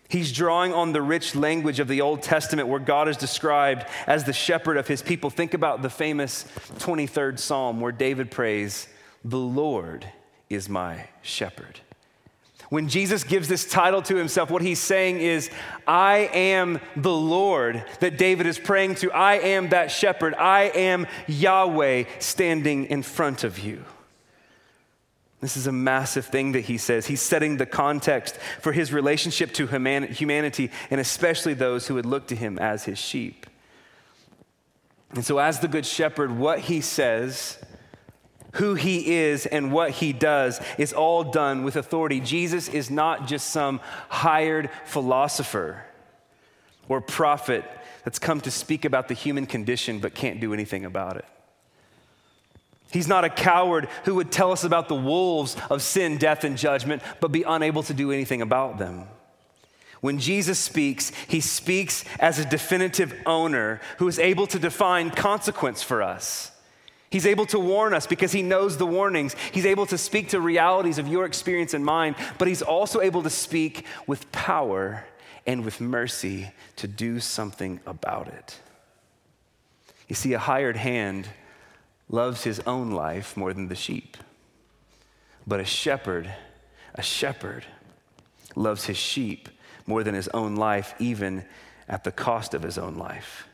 He's 0.09 0.33
drawing 0.33 0.73
on 0.73 0.91
the 0.91 1.01
rich 1.01 1.35
language 1.35 1.79
of 1.79 1.87
the 1.87 2.01
Old 2.01 2.21
Testament 2.21 2.67
where 2.67 2.81
God 2.81 3.07
is 3.07 3.15
described 3.15 3.85
as 4.05 4.25
the 4.25 4.33
shepherd 4.33 4.75
of 4.75 4.89
his 4.89 5.01
people. 5.01 5.29
Think 5.29 5.53
about 5.53 5.81
the 5.81 5.89
famous 5.89 6.43
23rd 6.79 7.39
Psalm 7.39 7.79
where 7.79 7.93
David 7.93 8.29
prays, 8.29 8.89
The 9.23 9.39
Lord 9.39 10.05
is 10.49 10.67
my 10.67 11.07
shepherd. 11.21 11.79
When 12.73 12.89
Jesus 12.89 13.23
gives 13.23 13.47
this 13.47 13.65
title 13.65 14.01
to 14.01 14.15
himself, 14.15 14.49
what 14.49 14.63
he's 14.63 14.79
saying 14.79 15.19
is, 15.19 15.51
I 15.85 16.27
am 16.33 16.79
the 16.95 17.13
Lord 17.13 17.85
that 17.99 18.17
David 18.17 18.47
is 18.47 18.57
praying 18.57 18.95
to. 18.95 19.11
I 19.11 19.35
am 19.35 19.69
that 19.69 19.91
shepherd. 19.91 20.33
I 20.33 20.71
am 20.73 21.05
Yahweh 21.27 22.05
standing 22.17 22.85
in 22.85 23.03
front 23.03 23.43
of 23.43 23.59
you. 23.59 23.85
This 25.39 25.55
is 25.55 25.67
a 25.67 25.71
massive 25.71 26.25
thing 26.25 26.53
that 26.53 26.61
he 26.61 26.79
says. 26.79 27.05
He's 27.05 27.21
setting 27.21 27.57
the 27.57 27.67
context 27.67 28.39
for 28.59 28.71
his 28.71 28.91
relationship 28.91 29.53
to 29.53 29.67
humanity, 29.67 30.71
and 30.89 30.99
especially 30.99 31.53
those 31.53 31.85
who 31.85 31.93
would 31.93 32.07
look 32.07 32.25
to 32.29 32.35
him 32.35 32.57
as 32.57 32.85
his 32.85 32.97
sheep. 32.97 33.45
And 35.11 35.23
so, 35.23 35.37
as 35.37 35.59
the 35.59 35.67
good 35.67 35.85
shepherd, 35.85 36.35
what 36.39 36.57
he 36.57 36.81
says 36.81 37.59
who 38.53 38.75
he 38.75 39.15
is 39.15 39.45
and 39.45 39.71
what 39.71 39.91
he 39.91 40.13
does 40.13 40.59
is 40.77 40.93
all 40.93 41.23
done 41.23 41.63
with 41.63 41.75
authority. 41.75 42.19
Jesus 42.19 42.67
is 42.67 42.89
not 42.89 43.27
just 43.27 43.49
some 43.49 43.79
hired 44.09 44.69
philosopher 44.85 45.83
or 46.87 47.01
prophet 47.01 47.65
that's 48.03 48.19
come 48.19 48.41
to 48.41 48.51
speak 48.51 48.85
about 48.85 49.07
the 49.07 49.13
human 49.13 49.45
condition 49.45 49.99
but 49.99 50.13
can't 50.13 50.39
do 50.39 50.53
anything 50.53 50.85
about 50.85 51.17
it. 51.17 51.25
He's 52.91 53.07
not 53.07 53.25
a 53.25 53.29
coward 53.29 53.89
who 54.05 54.13
would 54.15 54.31
tell 54.31 54.51
us 54.51 54.63
about 54.63 54.87
the 54.87 54.95
wolves 54.95 55.57
of 55.71 55.81
sin, 55.81 56.17
death, 56.17 56.43
and 56.43 56.55
judgment, 56.55 57.01
but 57.19 57.31
be 57.31 57.41
unable 57.41 57.81
to 57.83 57.93
do 57.93 58.11
anything 58.11 58.43
about 58.43 58.77
them. 58.77 59.05
When 59.99 60.19
Jesus 60.19 60.59
speaks, 60.59 61.11
he 61.27 61.39
speaks 61.39 62.05
as 62.19 62.37
a 62.37 62.45
definitive 62.45 63.15
owner 63.25 63.81
who 63.97 64.07
is 64.07 64.19
able 64.19 64.45
to 64.47 64.59
define 64.59 65.09
consequence 65.09 65.81
for 65.81 66.03
us. 66.03 66.51
He's 67.13 67.27
able 67.27 67.45
to 67.45 67.59
warn 67.59 67.93
us 67.93 68.07
because 68.07 68.31
he 68.31 68.41
knows 68.41 68.77
the 68.77 68.87
warnings. 68.87 69.35
He's 69.51 69.67
able 69.67 69.85
to 69.85 69.99
speak 69.99 70.29
to 70.29 70.41
realities 70.41 70.97
of 70.97 71.07
your 71.07 71.25
experience 71.25 71.75
and 71.75 71.85
mine, 71.85 72.15
but 72.39 72.47
he's 72.47 72.63
also 72.63 73.01
able 73.01 73.21
to 73.21 73.29
speak 73.29 73.85
with 74.07 74.31
power 74.31 75.05
and 75.45 75.63
with 75.63 75.79
mercy 75.79 76.49
to 76.77 76.87
do 76.87 77.19
something 77.19 77.79
about 77.85 78.29
it. 78.29 78.59
You 80.07 80.15
see, 80.15 80.33
a 80.33 80.39
hired 80.39 80.75
hand 80.75 81.29
loves 82.09 82.45
his 82.45 82.59
own 82.61 82.89
life 82.89 83.37
more 83.37 83.53
than 83.53 83.67
the 83.67 83.75
sheep, 83.75 84.17
but 85.45 85.59
a 85.59 85.65
shepherd, 85.65 86.33
a 86.95 87.03
shepherd, 87.03 87.63
loves 88.55 88.85
his 88.85 88.97
sheep 88.97 89.49
more 89.85 90.03
than 90.03 90.15
his 90.15 90.29
own 90.29 90.55
life, 90.55 90.95
even 90.97 91.45
at 91.87 92.05
the 92.05 92.11
cost 92.11 92.55
of 92.55 92.63
his 92.63 92.79
own 92.79 92.95
life. 92.95 93.47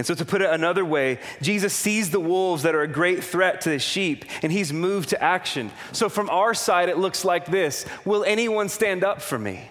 And 0.00 0.06
so, 0.06 0.14
to 0.14 0.24
put 0.24 0.40
it 0.40 0.48
another 0.48 0.82
way, 0.82 1.18
Jesus 1.42 1.74
sees 1.74 2.08
the 2.08 2.20
wolves 2.20 2.62
that 2.62 2.74
are 2.74 2.80
a 2.80 2.88
great 2.88 3.22
threat 3.22 3.60
to 3.60 3.68
the 3.68 3.78
sheep, 3.78 4.24
and 4.42 4.50
he's 4.50 4.72
moved 4.72 5.10
to 5.10 5.22
action. 5.22 5.70
So, 5.92 6.08
from 6.08 6.30
our 6.30 6.54
side, 6.54 6.88
it 6.88 6.96
looks 6.96 7.22
like 7.22 7.44
this 7.44 7.84
Will 8.06 8.24
anyone 8.24 8.70
stand 8.70 9.04
up 9.04 9.20
for 9.20 9.38
me? 9.38 9.68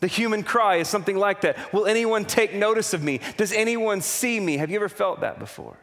The 0.00 0.06
human 0.06 0.42
cry 0.42 0.76
is 0.76 0.88
something 0.88 1.16
like 1.16 1.40
that. 1.40 1.72
Will 1.72 1.86
anyone 1.86 2.26
take 2.26 2.52
notice 2.52 2.92
of 2.92 3.02
me? 3.02 3.20
Does 3.38 3.54
anyone 3.54 4.02
see 4.02 4.38
me? 4.38 4.58
Have 4.58 4.68
you 4.68 4.76
ever 4.76 4.90
felt 4.90 5.22
that 5.22 5.38
before? 5.38 5.78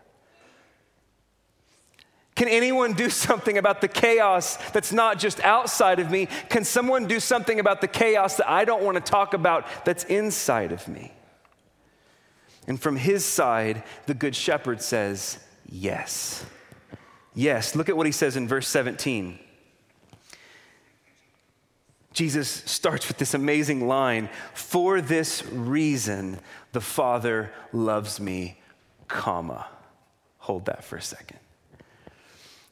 Can 2.36 2.50
anyone 2.50 2.94
do 2.94 3.10
something 3.10 3.58
about 3.58 3.82
the 3.82 3.88
chaos 3.88 4.58
that's 4.74 4.94
not 4.94 5.18
just 5.18 5.40
outside 5.40 5.98
of 5.98 6.12
me? 6.12 6.28
Can 6.50 6.66
someone 6.66 7.08
do 7.08 7.20
something 7.20 7.60
about 7.60 7.82
the 7.82 7.88
chaos 7.88 8.36
that 8.36 8.48
I 8.48 8.64
don't 8.64 8.84
want 8.84 9.04
to 9.04 9.12
talk 9.12 9.34
about 9.34 9.66
that's 9.86 10.04
inside 10.04 10.72
of 10.72 10.88
me? 10.88 11.14
And 12.68 12.80
from 12.80 12.98
his 12.98 13.26
side, 13.26 13.84
the 14.06 14.14
good 14.14 14.36
shepherd 14.36 14.82
says, 14.82 15.40
Yes. 15.68 16.46
Yes. 17.34 17.76
Look 17.76 17.90
at 17.90 17.98
what 17.98 18.06
he 18.06 18.12
says 18.12 18.36
in 18.36 18.48
verse 18.48 18.68
17. 18.68 19.40
Jesus 22.12 22.50
starts 22.50 23.08
with 23.08 23.18
this 23.18 23.34
amazing 23.34 23.88
line 23.88 24.30
For 24.54 25.00
this 25.00 25.46
reason, 25.46 26.40
the 26.72 26.82
Father 26.82 27.52
loves 27.72 28.20
me, 28.20 28.60
comma. 29.08 29.68
Hold 30.40 30.66
that 30.66 30.84
for 30.84 30.98
a 30.98 31.02
second. 31.02 31.40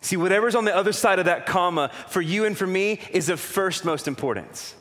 See, 0.01 0.17
whatever's 0.17 0.55
on 0.55 0.65
the 0.65 0.75
other 0.75 0.93
side 0.93 1.19
of 1.19 1.25
that 1.25 1.45
comma 1.45 1.91
for 2.07 2.21
you 2.21 2.45
and 2.45 2.57
for 2.57 2.67
me 2.67 2.99
is 3.11 3.29
of 3.29 3.39
first 3.39 3.85
most 3.85 4.07
importance 4.07 4.75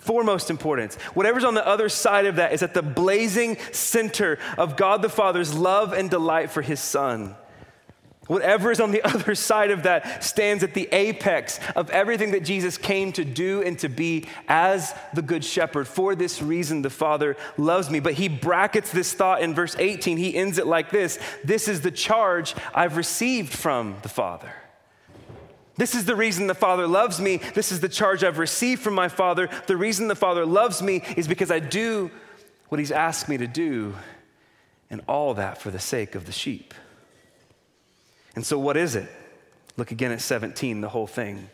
foremost 0.00 0.50
importance. 0.50 0.96
Whatever's 1.14 1.44
on 1.44 1.54
the 1.54 1.66
other 1.66 1.88
side 1.88 2.26
of 2.26 2.36
that 2.36 2.52
is 2.52 2.62
at 2.62 2.74
the 2.74 2.82
blazing 2.82 3.56
center 3.72 4.38
of 4.58 4.76
God 4.76 5.02
the 5.02 5.08
Father's 5.08 5.54
love 5.54 5.92
and 5.92 6.10
delight 6.10 6.50
for 6.50 6.62
his 6.62 6.80
Son. 6.80 7.36
Whatever 8.30 8.70
is 8.70 8.78
on 8.78 8.92
the 8.92 9.02
other 9.14 9.34
side 9.34 9.72
of 9.72 9.82
that 9.82 10.22
stands 10.22 10.62
at 10.62 10.72
the 10.72 10.88
apex 10.92 11.58
of 11.74 11.90
everything 11.90 12.30
that 12.30 12.44
Jesus 12.44 12.78
came 12.78 13.10
to 13.12 13.24
do 13.24 13.60
and 13.62 13.76
to 13.80 13.88
be 13.88 14.26
as 14.46 14.94
the 15.14 15.22
Good 15.22 15.44
Shepherd. 15.44 15.88
For 15.88 16.14
this 16.14 16.40
reason, 16.40 16.82
the 16.82 16.90
Father 16.90 17.36
loves 17.58 17.90
me. 17.90 17.98
But 17.98 18.14
he 18.14 18.28
brackets 18.28 18.92
this 18.92 19.12
thought 19.12 19.42
in 19.42 19.52
verse 19.52 19.74
18. 19.76 20.16
He 20.16 20.36
ends 20.36 20.58
it 20.58 20.66
like 20.68 20.90
this 20.90 21.18
This 21.42 21.66
is 21.66 21.80
the 21.80 21.90
charge 21.90 22.54
I've 22.72 22.96
received 22.96 23.52
from 23.52 23.96
the 24.02 24.08
Father. 24.08 24.52
This 25.76 25.94
is 25.94 26.04
the 26.04 26.16
reason 26.16 26.46
the 26.46 26.54
Father 26.54 26.86
loves 26.86 27.20
me. 27.20 27.38
This 27.38 27.72
is 27.72 27.80
the 27.80 27.88
charge 27.88 28.22
I've 28.22 28.38
received 28.38 28.82
from 28.82 28.94
my 28.94 29.08
Father. 29.08 29.48
The 29.66 29.76
reason 29.76 30.08
the 30.08 30.14
Father 30.14 30.44
loves 30.44 30.82
me 30.82 31.02
is 31.16 31.26
because 31.26 31.50
I 31.50 31.58
do 31.58 32.10
what 32.68 32.78
He's 32.78 32.92
asked 32.92 33.28
me 33.28 33.36
to 33.38 33.46
do, 33.46 33.94
and 34.90 35.02
all 35.08 35.34
that 35.34 35.60
for 35.60 35.70
the 35.70 35.78
sake 35.78 36.14
of 36.14 36.26
the 36.26 36.32
sheep. 36.32 36.74
And 38.34 38.46
so, 38.46 38.58
what 38.58 38.76
is 38.76 38.94
it? 38.94 39.08
Look 39.76 39.90
again 39.90 40.12
at 40.12 40.20
17, 40.20 40.80
the 40.80 40.88
whole 40.88 41.06
thing. 41.06 41.48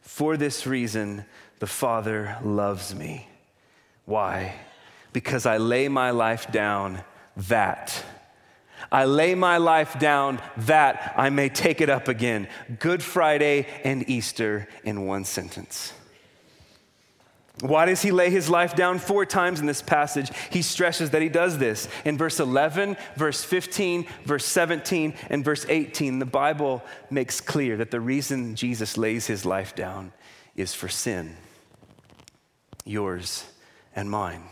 For 0.00 0.36
this 0.36 0.66
reason, 0.66 1.24
the 1.58 1.66
Father 1.66 2.36
loves 2.42 2.94
me. 2.94 3.28
Why? 4.06 4.54
Because 5.12 5.46
I 5.46 5.58
lay 5.58 5.88
my 5.88 6.10
life 6.10 6.50
down 6.50 7.02
that 7.36 8.04
I 8.90 9.04
lay 9.04 9.34
my 9.34 9.58
life 9.58 9.98
down 9.98 10.40
that 10.58 11.14
I 11.16 11.30
may 11.30 11.48
take 11.48 11.80
it 11.80 11.90
up 11.90 12.08
again. 12.08 12.48
Good 12.78 13.02
Friday 13.02 13.66
and 13.84 14.08
Easter 14.08 14.68
in 14.84 15.06
one 15.06 15.24
sentence. 15.24 15.92
Why 17.60 17.84
does 17.84 18.00
he 18.00 18.10
lay 18.10 18.30
his 18.30 18.48
life 18.48 18.74
down 18.74 18.98
four 18.98 19.26
times 19.26 19.60
in 19.60 19.66
this 19.66 19.82
passage? 19.82 20.30
He 20.50 20.62
stresses 20.62 21.10
that 21.10 21.20
he 21.20 21.28
does 21.28 21.58
this. 21.58 21.88
In 22.04 22.16
verse 22.16 22.40
11, 22.40 22.96
verse 23.16 23.44
15, 23.44 24.06
verse 24.24 24.46
17, 24.46 25.14
and 25.28 25.44
verse 25.44 25.66
18, 25.68 26.20
the 26.20 26.26
Bible 26.26 26.82
makes 27.10 27.40
clear 27.40 27.76
that 27.76 27.90
the 27.90 28.00
reason 28.00 28.54
Jesus 28.54 28.96
lays 28.96 29.26
his 29.26 29.44
life 29.44 29.74
down 29.74 30.12
is 30.56 30.74
for 30.74 30.88
sin, 30.88 31.36
yours 32.84 33.44
and 33.94 34.10
mine. 34.10 34.44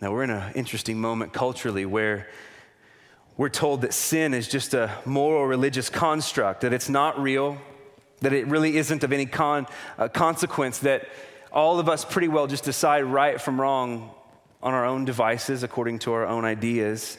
Now, 0.00 0.12
we're 0.12 0.24
in 0.24 0.30
an 0.30 0.52
interesting 0.54 1.00
moment 1.00 1.32
culturally 1.32 1.86
where 1.86 2.28
we're 3.42 3.48
told 3.48 3.80
that 3.80 3.92
sin 3.92 4.34
is 4.34 4.46
just 4.46 4.72
a 4.72 4.88
moral 5.04 5.44
religious 5.44 5.90
construct, 5.90 6.60
that 6.60 6.72
it's 6.72 6.88
not 6.88 7.20
real, 7.20 7.58
that 8.20 8.32
it 8.32 8.46
really 8.46 8.76
isn't 8.76 9.02
of 9.02 9.12
any 9.12 9.26
con, 9.26 9.66
uh, 9.98 10.06
consequence, 10.06 10.78
that 10.78 11.08
all 11.50 11.80
of 11.80 11.88
us 11.88 12.04
pretty 12.04 12.28
well 12.28 12.46
just 12.46 12.62
decide 12.62 13.02
right 13.02 13.40
from 13.40 13.60
wrong 13.60 14.12
on 14.62 14.74
our 14.74 14.84
own 14.84 15.04
devices 15.04 15.64
according 15.64 15.98
to 15.98 16.12
our 16.12 16.24
own 16.24 16.44
ideas. 16.44 17.18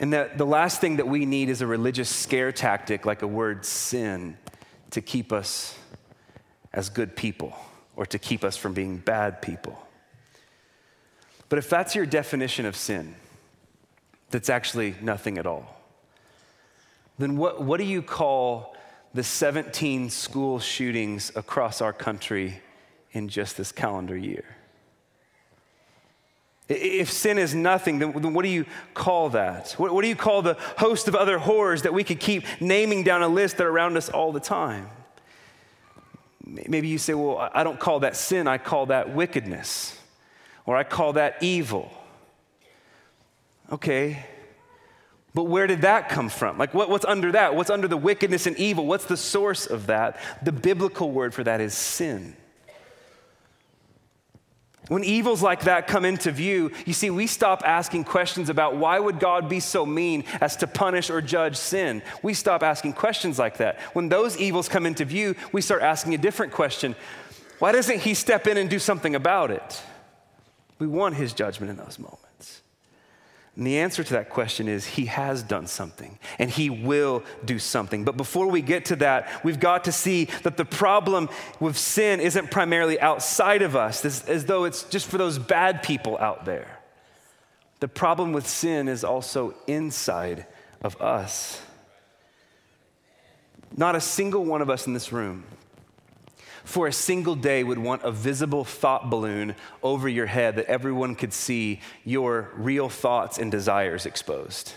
And 0.00 0.12
that 0.14 0.36
the 0.36 0.44
last 0.44 0.80
thing 0.80 0.96
that 0.96 1.06
we 1.06 1.24
need 1.26 1.48
is 1.48 1.60
a 1.60 1.66
religious 1.68 2.08
scare 2.08 2.50
tactic 2.50 3.06
like 3.06 3.22
a 3.22 3.28
word 3.28 3.64
sin 3.64 4.36
to 4.90 5.00
keep 5.00 5.32
us 5.32 5.78
as 6.72 6.88
good 6.88 7.14
people 7.14 7.54
or 7.94 8.04
to 8.04 8.18
keep 8.18 8.42
us 8.42 8.56
from 8.56 8.74
being 8.74 8.96
bad 8.96 9.42
people. 9.42 9.80
But 11.48 11.60
if 11.60 11.70
that's 11.70 11.94
your 11.94 12.04
definition 12.04 12.66
of 12.66 12.74
sin, 12.74 13.14
that's 14.30 14.48
actually 14.48 14.94
nothing 15.00 15.38
at 15.38 15.46
all, 15.46 15.80
then 17.18 17.36
what, 17.36 17.62
what 17.62 17.78
do 17.78 17.84
you 17.84 18.00
call 18.02 18.74
the 19.12 19.22
17 19.22 20.08
school 20.08 20.58
shootings 20.58 21.32
across 21.34 21.80
our 21.80 21.92
country 21.92 22.62
in 23.12 23.28
just 23.28 23.56
this 23.56 23.72
calendar 23.72 24.16
year? 24.16 24.56
If 26.68 27.10
sin 27.10 27.36
is 27.36 27.52
nothing, 27.52 27.98
then 27.98 28.12
what 28.32 28.44
do 28.44 28.48
you 28.48 28.64
call 28.94 29.30
that? 29.30 29.72
What, 29.72 29.92
what 29.92 30.02
do 30.02 30.08
you 30.08 30.14
call 30.14 30.40
the 30.40 30.54
host 30.78 31.08
of 31.08 31.16
other 31.16 31.36
horrors 31.38 31.82
that 31.82 31.92
we 31.92 32.04
could 32.04 32.20
keep 32.20 32.44
naming 32.60 33.02
down 33.02 33.22
a 33.22 33.28
list 33.28 33.56
that 33.56 33.66
are 33.66 33.70
around 33.70 33.96
us 33.96 34.08
all 34.08 34.30
the 34.30 34.40
time? 34.40 34.88
Maybe 36.44 36.86
you 36.86 36.98
say, 36.98 37.12
well, 37.14 37.50
I 37.52 37.64
don't 37.64 37.78
call 37.78 38.00
that 38.00 38.16
sin, 38.16 38.46
I 38.46 38.58
call 38.58 38.86
that 38.86 39.12
wickedness, 39.12 39.98
or 40.64 40.76
I 40.76 40.84
call 40.84 41.14
that 41.14 41.42
evil. 41.42 41.92
Okay, 43.72 44.24
But 45.32 45.44
where 45.44 45.66
did 45.66 45.82
that 45.82 46.08
come 46.08 46.28
from? 46.28 46.58
Like, 46.58 46.74
what, 46.74 46.90
what's 46.90 47.04
under 47.04 47.32
that? 47.32 47.54
What's 47.54 47.70
under 47.70 47.86
the 47.86 47.96
wickedness 47.96 48.46
and 48.46 48.56
evil? 48.56 48.86
What's 48.86 49.04
the 49.04 49.16
source 49.16 49.66
of 49.66 49.86
that? 49.86 50.18
The 50.42 50.52
biblical 50.52 51.10
word 51.12 51.32
for 51.34 51.44
that 51.44 51.60
is 51.60 51.72
sin. 51.72 52.36
When 54.88 55.04
evils 55.04 55.40
like 55.40 55.64
that 55.64 55.86
come 55.86 56.04
into 56.04 56.32
view, 56.32 56.72
you 56.84 56.92
see, 56.94 57.10
we 57.10 57.28
stop 57.28 57.62
asking 57.64 58.04
questions 58.04 58.48
about 58.48 58.76
why 58.76 58.98
would 58.98 59.20
God 59.20 59.48
be 59.48 59.60
so 59.60 59.86
mean 59.86 60.24
as 60.40 60.56
to 60.56 60.66
punish 60.66 61.10
or 61.10 61.20
judge 61.20 61.56
sin. 61.56 62.02
We 62.24 62.34
stop 62.34 62.64
asking 62.64 62.94
questions 62.94 63.38
like 63.38 63.58
that. 63.58 63.78
When 63.92 64.08
those 64.08 64.36
evils 64.36 64.68
come 64.68 64.86
into 64.86 65.04
view, 65.04 65.36
we 65.52 65.60
start 65.60 65.82
asking 65.82 66.14
a 66.14 66.18
different 66.18 66.52
question. 66.52 66.96
Why 67.60 67.70
doesn't 67.70 68.00
he 68.00 68.14
step 68.14 68.48
in 68.48 68.56
and 68.56 68.68
do 68.68 68.80
something 68.80 69.14
about 69.14 69.52
it? 69.52 69.82
We 70.80 70.88
want 70.88 71.14
his 71.14 71.34
judgment 71.34 71.70
in 71.70 71.76
those 71.76 72.00
moments. 72.00 72.29
And 73.56 73.66
the 73.66 73.78
answer 73.78 74.04
to 74.04 74.12
that 74.14 74.30
question 74.30 74.68
is 74.68 74.86
He 74.86 75.06
has 75.06 75.42
done 75.42 75.66
something 75.66 76.18
and 76.38 76.50
He 76.50 76.70
will 76.70 77.22
do 77.44 77.58
something. 77.58 78.04
But 78.04 78.16
before 78.16 78.46
we 78.46 78.62
get 78.62 78.86
to 78.86 78.96
that, 78.96 79.44
we've 79.44 79.60
got 79.60 79.84
to 79.84 79.92
see 79.92 80.26
that 80.42 80.56
the 80.56 80.64
problem 80.64 81.28
with 81.58 81.76
sin 81.76 82.20
isn't 82.20 82.50
primarily 82.50 83.00
outside 83.00 83.62
of 83.62 83.74
us, 83.74 84.04
as, 84.04 84.22
as 84.28 84.44
though 84.44 84.64
it's 84.64 84.84
just 84.84 85.06
for 85.06 85.18
those 85.18 85.38
bad 85.38 85.82
people 85.82 86.16
out 86.18 86.44
there. 86.44 86.78
The 87.80 87.88
problem 87.88 88.32
with 88.32 88.46
sin 88.46 88.88
is 88.88 89.04
also 89.04 89.54
inside 89.66 90.46
of 90.82 91.00
us. 91.00 91.60
Not 93.76 93.96
a 93.96 94.00
single 94.00 94.44
one 94.44 94.62
of 94.62 94.70
us 94.70 94.86
in 94.86 94.94
this 94.94 95.12
room 95.12 95.44
for 96.64 96.86
a 96.86 96.92
single 96.92 97.34
day 97.34 97.64
would 97.64 97.78
want 97.78 98.02
a 98.02 98.10
visible 98.10 98.64
thought 98.64 99.10
balloon 99.10 99.54
over 99.82 100.08
your 100.08 100.26
head 100.26 100.56
that 100.56 100.66
everyone 100.66 101.14
could 101.14 101.32
see 101.32 101.80
your 102.04 102.50
real 102.56 102.88
thoughts 102.88 103.38
and 103.38 103.50
desires 103.50 104.06
exposed. 104.06 104.72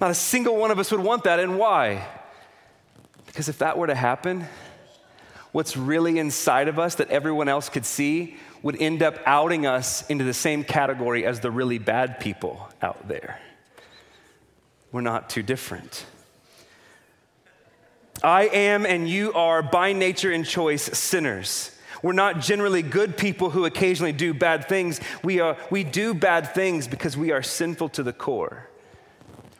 Not 0.00 0.10
a 0.10 0.14
single 0.14 0.56
one 0.56 0.70
of 0.70 0.78
us 0.78 0.90
would 0.92 1.00
want 1.00 1.24
that, 1.24 1.40
and 1.40 1.58
why? 1.58 2.06
Because 3.26 3.48
if 3.48 3.58
that 3.58 3.76
were 3.76 3.88
to 3.88 3.94
happen, 3.94 4.46
what's 5.52 5.76
really 5.76 6.18
inside 6.18 6.68
of 6.68 6.78
us 6.78 6.96
that 6.96 7.10
everyone 7.10 7.48
else 7.48 7.68
could 7.68 7.84
see 7.84 8.36
would 8.62 8.80
end 8.80 9.02
up 9.02 9.18
outing 9.26 9.66
us 9.66 10.08
into 10.08 10.24
the 10.24 10.34
same 10.34 10.64
category 10.64 11.24
as 11.24 11.40
the 11.40 11.50
really 11.50 11.78
bad 11.78 12.20
people 12.20 12.68
out 12.82 13.08
there. 13.08 13.40
We're 14.92 15.00
not 15.00 15.30
too 15.30 15.42
different. 15.42 16.06
I 18.22 18.46
am 18.46 18.84
and 18.84 19.08
you 19.08 19.32
are 19.34 19.62
by 19.62 19.92
nature 19.92 20.32
and 20.32 20.44
choice 20.44 20.84
sinners. 20.98 21.70
We're 22.02 22.12
not 22.12 22.40
generally 22.40 22.82
good 22.82 23.16
people 23.16 23.50
who 23.50 23.64
occasionally 23.64 24.12
do 24.12 24.32
bad 24.32 24.68
things. 24.68 25.00
We, 25.22 25.40
are, 25.40 25.56
we 25.70 25.84
do 25.84 26.14
bad 26.14 26.54
things 26.54 26.86
because 26.86 27.16
we 27.16 27.32
are 27.32 27.42
sinful 27.42 27.90
to 27.90 28.02
the 28.02 28.12
core. 28.12 28.68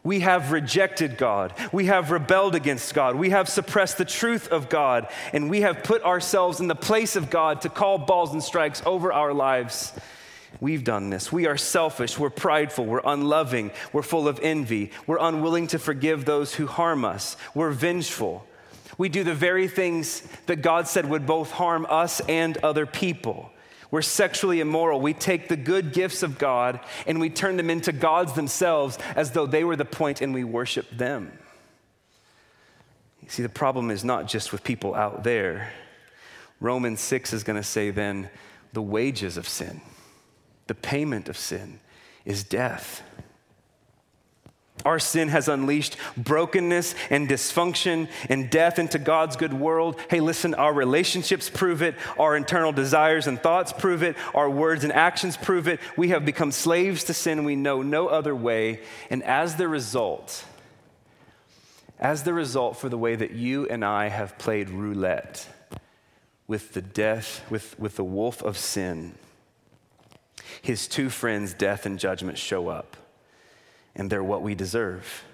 We 0.05 0.21
have 0.21 0.53
rejected 0.53 1.19
God. 1.19 1.53
We 1.73 1.87
have 1.87 2.11
rebelled 2.11 2.55
against 2.55 2.95
God. 2.95 3.17
We 3.17 3.31
have 3.31 3.49
suppressed 3.49 3.99
the 3.99 4.05
truth 4.05 4.49
of 4.49 4.69
God. 4.69 5.09
And 5.33 5.51
we 5.51 5.63
have 5.63 5.83
put 5.83 6.03
ourselves 6.03 6.61
in 6.61 6.69
the 6.69 6.75
place 6.75 7.17
of 7.17 7.31
God 7.31 7.61
to 7.63 7.69
call 7.69 7.99
balls 7.99 8.33
and 8.33 8.43
strikes 8.43 8.83
over 8.87 9.13
our 9.13 9.35
lives. 9.35 9.93
We've 10.61 10.85
done 10.85 11.11
this. 11.11 11.31
We 11.31 11.47
are 11.47 11.57
selfish. 11.57 12.19
We're 12.19 12.31
prideful. 12.31 12.87
We're 12.87 13.03
unloving. 13.05 13.71
We're 13.93 14.03
full 14.03 14.29
of 14.29 14.41
envy. 14.41 14.93
We're 15.07 15.19
unwilling 15.21 15.67
to 15.69 15.79
forgive 15.79 16.25
those 16.25 16.55
who 16.55 16.67
harm 16.67 17.05
us. 17.05 17.37
We're 17.55 17.73
vengeful. 17.73 18.48
We 18.99 19.09
do 19.09 19.25
the 19.25 19.35
very 19.35 19.69
things 19.69 20.23
that 20.47 20.57
God 20.57 20.89
said 20.89 21.09
would 21.09 21.25
both 21.25 21.53
harm 21.53 21.87
us 21.89 22.21
and 22.29 22.59
other 22.59 22.85
people. 22.85 23.51
We're 23.91 24.03
sexually 24.03 24.61
immoral. 24.61 25.01
We 25.01 25.15
take 25.15 25.49
the 25.49 25.57
good 25.57 25.93
gifts 25.93 26.23
of 26.23 26.39
God 26.39 26.81
and 27.07 27.21
we 27.21 27.31
turn 27.31 27.57
them 27.57 27.71
into 27.71 27.93
gods 27.93 28.35
themselves 28.35 28.99
as 29.17 29.31
though 29.31 29.47
they 29.47 29.65
were 29.65 29.77
the 29.77 29.85
point 29.85 30.21
and 30.21 30.35
we 30.35 30.45
worship 30.45 30.91
them. 30.91 31.33
You 33.23 33.31
see, 33.31 33.43
the 33.43 33.49
problem 33.49 33.91
is 33.91 34.05
not 34.05 34.27
just 34.27 34.53
with 34.53 34.63
people 34.65 34.95
out 34.95 35.23
there. 35.23 35.73
Romans 36.61 37.01
6 37.01 37.33
is 37.33 37.45
going 37.45 37.57
to 37.57 37.63
say 37.63 37.91
then 37.91 38.29
the 38.73 38.83
wages 38.83 39.37
of 39.37 39.49
sin, 39.49 39.81
the 40.67 40.75
payment 40.75 41.29
of 41.29 41.39
sin 41.39 41.81
is 42.25 42.45
death. 42.45 43.03
Our 44.85 44.99
sin 44.99 45.29
has 45.29 45.49
unleashed 45.49 45.97
brokenness 46.17 46.95
and 47.11 47.29
dysfunction 47.29 48.09
and 48.29 48.49
death 48.49 48.79
into 48.79 48.99
God's 48.99 49.37
good 49.37 49.53
world. 49.53 50.01
Hey, 50.09 50.21
listen, 50.21 50.55
our 50.55 50.73
relationships 50.73 51.51
prove 51.51 51.83
it. 51.83 51.95
Our 52.19 52.37
internal 52.37 52.73
desires 52.73 53.27
and 53.27 53.41
thoughts 53.41 53.73
prove 53.73 54.03
it. 54.03 54.17
Our 54.35 54.49
words 54.49 54.85
and 54.85 54.93
actions 54.93 55.37
prove 55.37 55.69
it. 55.69 55.81
We 55.97 56.11
have 56.11 56.25
become 56.25 56.53
slaves 56.53 57.05
to 57.05 57.15
sin. 57.15 57.45
We 57.45 57.57
know 57.57 57.83
no 57.83 58.09
other 58.09 58.35
way. 58.35 58.81
And 59.11 59.23
as 59.25 59.57
the 59.57 59.69
result, 59.69 60.45
as 61.99 62.23
the 62.23 62.33
result 62.33 62.77
for 62.77 62.89
the 62.89 62.99
way 62.99 63.17
that 63.17 63.33
you 63.33 63.67
and 63.67 63.85
I 63.85 64.09
have 64.09 64.39
played 64.39 64.71
roulette 64.71 65.49
with 66.47 66.73
the 66.73 66.83
death, 66.83 67.45
with, 67.51 67.79
with 67.79 67.97
the 67.97 68.05
wolf 68.05 68.43
of 68.43 68.57
sin, 68.57 69.15
his 70.63 70.87
two 70.87 71.11
friends, 71.11 71.53
death 71.53 71.85
and 71.85 71.99
judgment, 71.99 72.39
show 72.39 72.69
up 72.69 72.97
and 73.99 74.09
they're 74.09 74.25
what 74.25 74.43
we 74.43 74.55
deserve. 74.55 75.25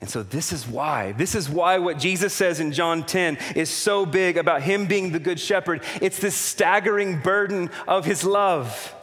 And 0.00 0.10
so, 0.10 0.22
this 0.22 0.52
is 0.52 0.66
why, 0.66 1.12
this 1.12 1.34
is 1.34 1.48
why 1.48 1.78
what 1.78 1.98
Jesus 1.98 2.34
says 2.34 2.60
in 2.60 2.72
John 2.72 3.04
10 3.04 3.38
is 3.54 3.70
so 3.70 4.04
big 4.04 4.36
about 4.36 4.62
him 4.62 4.86
being 4.86 5.12
the 5.12 5.18
good 5.18 5.40
shepherd. 5.40 5.82
It's 6.02 6.18
this 6.18 6.34
staggering 6.34 7.20
burden 7.20 7.70
of 7.88 8.04
his 8.04 8.22
love. 8.22 8.94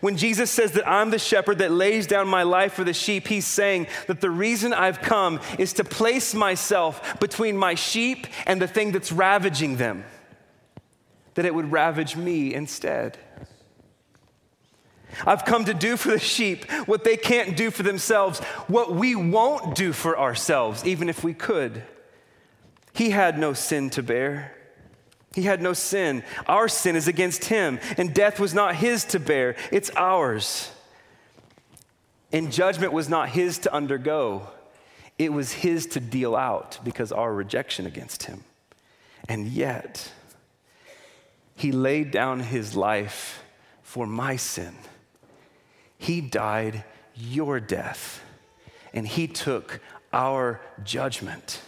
When 0.00 0.16
Jesus 0.16 0.50
says 0.50 0.72
that 0.72 0.88
I'm 0.88 1.10
the 1.10 1.18
shepherd 1.18 1.58
that 1.58 1.70
lays 1.70 2.06
down 2.06 2.28
my 2.28 2.42
life 2.42 2.74
for 2.74 2.84
the 2.84 2.92
sheep, 2.92 3.26
he's 3.26 3.46
saying 3.46 3.86
that 4.06 4.20
the 4.20 4.30
reason 4.30 4.72
I've 4.74 5.00
come 5.00 5.40
is 5.58 5.72
to 5.74 5.84
place 5.84 6.34
myself 6.34 7.18
between 7.20 7.56
my 7.56 7.74
sheep 7.74 8.26
and 8.46 8.60
the 8.60 8.68
thing 8.68 8.92
that's 8.92 9.12
ravaging 9.12 9.76
them, 9.76 10.04
that 11.34 11.46
it 11.46 11.54
would 11.54 11.72
ravage 11.72 12.16
me 12.16 12.52
instead. 12.52 13.18
I've 15.26 15.44
come 15.44 15.64
to 15.66 15.74
do 15.74 15.96
for 15.96 16.10
the 16.10 16.18
sheep 16.18 16.70
what 16.86 17.04
they 17.04 17.16
can't 17.16 17.56
do 17.56 17.70
for 17.70 17.82
themselves, 17.82 18.40
what 18.68 18.94
we 18.94 19.14
won't 19.14 19.74
do 19.74 19.92
for 19.92 20.18
ourselves, 20.18 20.84
even 20.84 21.08
if 21.08 21.22
we 21.24 21.34
could. 21.34 21.82
He 22.94 23.10
had 23.10 23.38
no 23.38 23.52
sin 23.52 23.90
to 23.90 24.02
bear. 24.02 24.52
He 25.34 25.42
had 25.42 25.60
no 25.60 25.72
sin. 25.72 26.22
Our 26.46 26.68
sin 26.68 26.94
is 26.94 27.08
against 27.08 27.46
him, 27.46 27.80
and 27.96 28.14
death 28.14 28.38
was 28.38 28.54
not 28.54 28.76
his 28.76 29.04
to 29.06 29.18
bear, 29.18 29.56
it's 29.72 29.90
ours. 29.96 30.70
And 32.32 32.52
judgment 32.52 32.92
was 32.92 33.08
not 33.08 33.30
his 33.30 33.58
to 33.58 33.74
undergo, 33.74 34.48
it 35.18 35.32
was 35.32 35.52
his 35.52 35.86
to 35.86 36.00
deal 36.00 36.34
out 36.34 36.78
because 36.84 37.12
our 37.12 37.32
rejection 37.32 37.86
against 37.86 38.24
him. 38.24 38.44
And 39.28 39.46
yet, 39.46 40.12
he 41.56 41.72
laid 41.72 42.10
down 42.10 42.40
his 42.40 42.74
life 42.74 43.42
for 43.82 44.06
my 44.06 44.36
sin 44.36 44.74
he 45.98 46.20
died 46.20 46.84
your 47.14 47.60
death, 47.60 48.22
and 48.92 49.06
He 49.06 49.26
took 49.26 49.80
our 50.12 50.60
judgment 50.84 51.60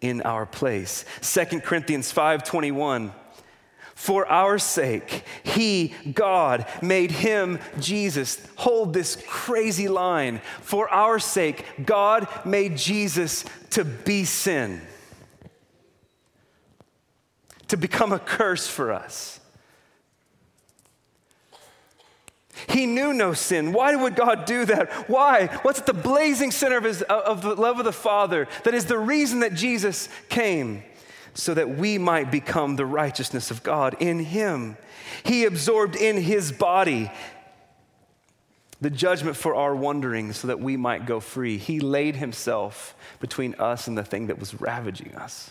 in 0.00 0.22
our 0.22 0.46
place. 0.46 1.04
2 1.20 1.60
Corinthians 1.60 2.12
5:21 2.12 3.12
For 3.94 4.26
our 4.26 4.58
sake 4.58 5.24
he 5.42 5.94
God 6.12 6.66
made 6.82 7.10
him 7.10 7.58
Jesus 7.80 8.46
hold 8.56 8.92
this 8.92 9.16
crazy 9.26 9.88
line 9.88 10.40
for 10.60 10.88
our 10.90 11.18
sake 11.18 11.64
God 11.84 12.28
made 12.44 12.76
Jesus 12.76 13.44
to 13.70 13.84
be 13.84 14.24
sin 14.24 14.82
to 17.68 17.76
become 17.78 18.12
a 18.12 18.18
curse 18.18 18.68
for 18.68 18.92
us 18.92 19.40
He 22.68 22.86
knew 22.86 23.12
no 23.12 23.32
sin. 23.32 23.72
Why 23.72 23.94
would 23.94 24.16
God 24.16 24.44
do 24.44 24.64
that? 24.66 24.92
Why? 25.08 25.46
What's 25.62 25.78
at 25.78 25.86
the 25.86 25.94
blazing 25.94 26.50
center 26.50 26.76
of, 26.76 26.84
his, 26.84 27.02
of 27.02 27.42
the 27.42 27.54
love 27.54 27.78
of 27.78 27.84
the 27.84 27.92
Father 27.92 28.48
that 28.64 28.74
is 28.74 28.86
the 28.86 28.98
reason 28.98 29.40
that 29.40 29.54
Jesus 29.54 30.08
came? 30.28 30.82
So 31.34 31.52
that 31.52 31.76
we 31.76 31.98
might 31.98 32.30
become 32.30 32.76
the 32.76 32.86
righteousness 32.86 33.50
of 33.50 33.62
God 33.62 33.96
in 34.00 34.18
Him. 34.20 34.78
He 35.22 35.44
absorbed 35.44 35.94
in 35.94 36.16
His 36.16 36.50
body 36.50 37.10
the 38.80 38.90
judgment 38.90 39.36
for 39.36 39.54
our 39.54 39.76
wandering 39.76 40.32
so 40.32 40.48
that 40.48 40.60
we 40.60 40.76
might 40.76 41.06
go 41.06 41.20
free. 41.20 41.58
He 41.58 41.78
laid 41.78 42.16
Himself 42.16 42.94
between 43.20 43.54
us 43.56 43.86
and 43.86 43.98
the 43.98 44.04
thing 44.04 44.28
that 44.28 44.38
was 44.38 44.58
ravaging 44.58 45.14
us. 45.14 45.50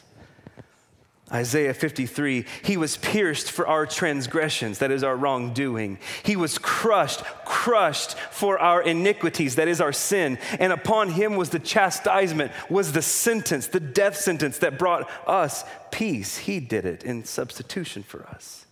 Isaiah 1.32 1.74
53, 1.74 2.46
he 2.64 2.78
was 2.78 2.98
pierced 2.98 3.52
for 3.52 3.68
our 3.68 3.88
transgressions, 3.88 4.78
that 4.78 4.92
is 4.92 5.04
our 5.04 5.18
wrongdoing. 5.18 5.98
He 6.22 6.36
was 6.36 6.60
crushed, 6.60 7.24
crushed 7.46 8.16
for 8.16 8.60
our 8.60 8.84
iniquities, 8.84 9.56
that 9.56 9.68
is 9.68 9.82
our 9.82 9.92
sin. 9.92 10.38
And 10.60 10.72
upon 10.72 11.10
him 11.10 11.36
was 11.36 11.50
the 11.50 11.58
chastisement, 11.58 12.52
was 12.70 12.92
the 12.92 13.02
sentence, 13.02 13.66
the 13.68 13.80
death 13.80 14.18
sentence 14.18 14.60
that 14.60 14.78
brought 14.78 15.10
us 15.28 15.64
peace. 15.90 16.38
He 16.38 16.60
did 16.60 16.86
it 16.86 17.04
in 17.04 17.26
substitution 17.26 18.04
for 18.04 18.24
us. 18.28 18.66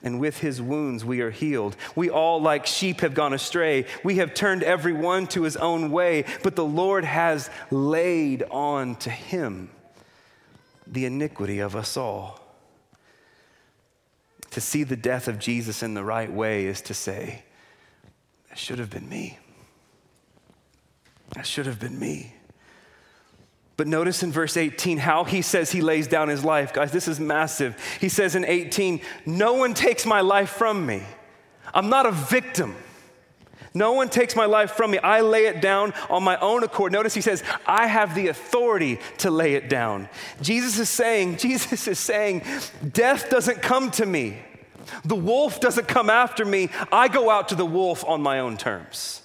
and 0.00 0.20
with 0.20 0.38
his 0.38 0.62
wounds 0.62 1.04
we 1.04 1.20
are 1.20 1.32
healed. 1.32 1.74
We 1.96 2.08
all, 2.08 2.40
like 2.40 2.66
sheep, 2.66 3.00
have 3.00 3.14
gone 3.14 3.32
astray. 3.32 3.86
We 4.04 4.18
have 4.18 4.32
turned 4.32 4.62
every 4.62 4.92
one 4.92 5.26
to 5.28 5.42
his 5.42 5.56
own 5.56 5.90
way, 5.90 6.24
but 6.44 6.54
the 6.54 6.64
Lord 6.64 7.04
has 7.04 7.50
laid 7.72 8.44
on 8.44 8.94
to 8.96 9.10
him 9.10 9.70
the 10.90 11.04
iniquity 11.04 11.58
of 11.58 11.76
us 11.76 11.96
all. 11.96 12.40
To 14.50 14.60
see 14.60 14.82
the 14.82 14.96
death 14.96 15.28
of 15.28 15.38
Jesus 15.38 15.82
in 15.82 15.94
the 15.94 16.04
right 16.04 16.32
way 16.32 16.66
is 16.66 16.80
to 16.82 16.94
say, 16.94 17.44
That 18.48 18.58
should 18.58 18.78
have 18.78 18.90
been 18.90 19.08
me. 19.08 19.38
That 21.34 21.46
should 21.46 21.66
have 21.66 21.78
been 21.78 21.98
me. 21.98 22.34
But 23.76 23.86
notice 23.86 24.24
in 24.24 24.32
verse 24.32 24.56
18 24.56 24.98
how 24.98 25.22
he 25.22 25.40
says 25.40 25.70
he 25.70 25.80
lays 25.80 26.08
down 26.08 26.28
his 26.28 26.44
life. 26.44 26.72
Guys, 26.72 26.90
this 26.90 27.06
is 27.06 27.20
massive. 27.20 27.76
He 28.00 28.08
says 28.08 28.34
in 28.34 28.44
18, 28.44 29.00
No 29.24 29.54
one 29.54 29.72
takes 29.72 30.04
my 30.04 30.20
life 30.20 30.50
from 30.50 30.84
me. 30.84 31.02
I'm 31.72 31.88
not 31.88 32.06
a 32.06 32.10
victim. 32.10 32.74
No 33.78 33.92
one 33.92 34.08
takes 34.08 34.34
my 34.34 34.44
life 34.44 34.72
from 34.72 34.90
me. 34.90 34.98
I 34.98 35.20
lay 35.20 35.46
it 35.46 35.62
down 35.62 35.94
on 36.10 36.24
my 36.24 36.36
own 36.40 36.64
accord. 36.64 36.90
Notice 36.90 37.14
he 37.14 37.20
says, 37.20 37.44
I 37.64 37.86
have 37.86 38.12
the 38.16 38.26
authority 38.26 38.98
to 39.18 39.30
lay 39.30 39.54
it 39.54 39.70
down. 39.70 40.08
Jesus 40.42 40.80
is 40.80 40.90
saying, 40.90 41.36
Jesus 41.38 41.86
is 41.86 41.98
saying, 42.00 42.42
death 42.92 43.30
doesn't 43.30 43.62
come 43.62 43.92
to 43.92 44.04
me. 44.04 44.38
The 45.04 45.14
wolf 45.14 45.60
doesn't 45.60 45.86
come 45.86 46.10
after 46.10 46.44
me. 46.44 46.70
I 46.90 47.06
go 47.06 47.30
out 47.30 47.50
to 47.50 47.54
the 47.54 47.64
wolf 47.64 48.04
on 48.04 48.20
my 48.20 48.40
own 48.40 48.56
terms. 48.56 49.22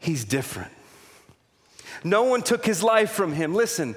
He's 0.00 0.24
different. 0.24 0.72
No 2.04 2.24
one 2.24 2.42
took 2.42 2.66
his 2.66 2.82
life 2.82 3.10
from 3.10 3.32
him. 3.32 3.54
Listen, 3.54 3.96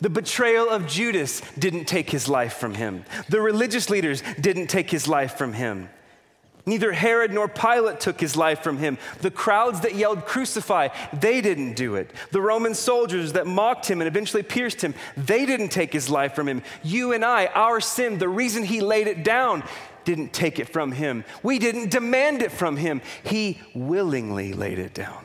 the 0.00 0.10
betrayal 0.10 0.68
of 0.70 0.86
Judas 0.86 1.42
didn't 1.58 1.86
take 1.86 2.08
his 2.08 2.28
life 2.28 2.54
from 2.54 2.74
him. 2.74 3.04
The 3.28 3.40
religious 3.40 3.90
leaders 3.90 4.22
didn't 4.40 4.68
take 4.68 4.90
his 4.90 5.08
life 5.08 5.36
from 5.36 5.54
him. 5.54 5.88
Neither 6.66 6.92
Herod 6.92 7.30
nor 7.32 7.46
Pilate 7.46 8.00
took 8.00 8.18
his 8.18 8.36
life 8.36 8.60
from 8.60 8.78
him. 8.78 8.96
The 9.20 9.30
crowds 9.30 9.80
that 9.80 9.94
yelled, 9.94 10.24
Crucify, 10.24 10.88
they 11.12 11.42
didn't 11.42 11.74
do 11.74 11.96
it. 11.96 12.10
The 12.30 12.40
Roman 12.40 12.74
soldiers 12.74 13.34
that 13.34 13.46
mocked 13.46 13.86
him 13.86 14.00
and 14.00 14.08
eventually 14.08 14.42
pierced 14.42 14.80
him, 14.80 14.94
they 15.16 15.44
didn't 15.44 15.68
take 15.68 15.92
his 15.92 16.08
life 16.08 16.34
from 16.34 16.48
him. 16.48 16.62
You 16.82 17.12
and 17.12 17.22
I, 17.24 17.46
our 17.46 17.80
sin, 17.80 18.18
the 18.18 18.28
reason 18.28 18.64
he 18.64 18.80
laid 18.80 19.08
it 19.08 19.22
down, 19.24 19.62
didn't 20.06 20.32
take 20.32 20.58
it 20.58 20.68
from 20.68 20.92
him. 20.92 21.24
We 21.42 21.58
didn't 21.58 21.90
demand 21.90 22.40
it 22.42 22.52
from 22.52 22.78
him. 22.78 23.02
He 23.22 23.60
willingly 23.74 24.52
laid 24.52 24.78
it 24.78 24.94
down 24.94 25.24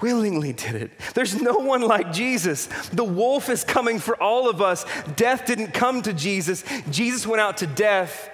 willingly 0.00 0.54
did 0.54 0.74
it. 0.76 0.90
There's 1.12 1.42
no 1.42 1.58
one 1.58 1.82
like 1.82 2.10
Jesus. 2.10 2.68
The 2.88 3.04
wolf 3.04 3.50
is 3.50 3.64
coming 3.64 3.98
for 3.98 4.16
all 4.16 4.48
of 4.48 4.62
us. 4.62 4.86
Death 5.14 5.44
didn't 5.44 5.74
come 5.74 6.00
to 6.00 6.14
Jesus, 6.14 6.64
Jesus 6.90 7.26
went 7.26 7.40
out 7.42 7.58
to 7.58 7.66
death. 7.66 8.30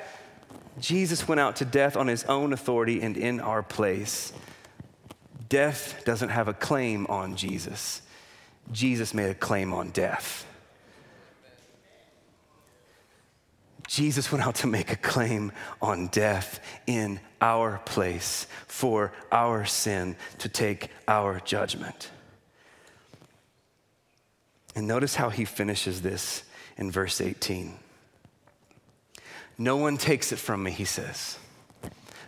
Jesus 0.78 1.26
went 1.26 1.40
out 1.40 1.56
to 1.56 1.64
death 1.64 1.96
on 1.96 2.06
his 2.06 2.24
own 2.24 2.52
authority 2.52 3.00
and 3.00 3.16
in 3.16 3.40
our 3.40 3.62
place. 3.62 4.32
Death 5.48 6.02
doesn't 6.04 6.28
have 6.28 6.48
a 6.48 6.54
claim 6.54 7.06
on 7.06 7.36
Jesus. 7.36 8.02
Jesus 8.72 9.14
made 9.14 9.30
a 9.30 9.34
claim 9.34 9.72
on 9.72 9.90
death. 9.90 10.46
Jesus 13.86 14.32
went 14.32 14.44
out 14.44 14.56
to 14.56 14.66
make 14.66 14.90
a 14.90 14.96
claim 14.96 15.52
on 15.80 16.08
death 16.08 16.60
in 16.86 17.20
our 17.40 17.80
place 17.84 18.46
for 18.66 19.12
our 19.30 19.64
sin 19.64 20.16
to 20.38 20.48
take 20.48 20.90
our 21.06 21.40
judgment. 21.40 22.10
And 24.74 24.86
notice 24.86 25.14
how 25.14 25.30
he 25.30 25.44
finishes 25.44 26.02
this 26.02 26.42
in 26.76 26.90
verse 26.90 27.20
18. 27.20 27.78
No 29.58 29.76
one 29.76 29.96
takes 29.96 30.32
it 30.32 30.38
from 30.38 30.62
me, 30.62 30.70
he 30.70 30.84
says. 30.84 31.38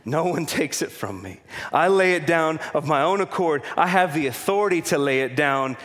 No 0.05 0.25
one 0.25 0.47
takes 0.47 0.81
it 0.81 0.91
from 0.91 1.23
me. 1.23 1.41
I 1.73 1.88
lay 1.88 2.14
it 2.14 2.27
down 2.27 2.61
of 2.73 2.87
my 2.87 3.03
own 3.03 3.21
accord. 3.21 3.62
I 3.77 3.87
have 3.87 4.14
the 4.14 4.27
authority 4.27 4.81
to 4.83 4.99
lay 4.99 5.21
it 5.21 5.37
down, 5.37 5.77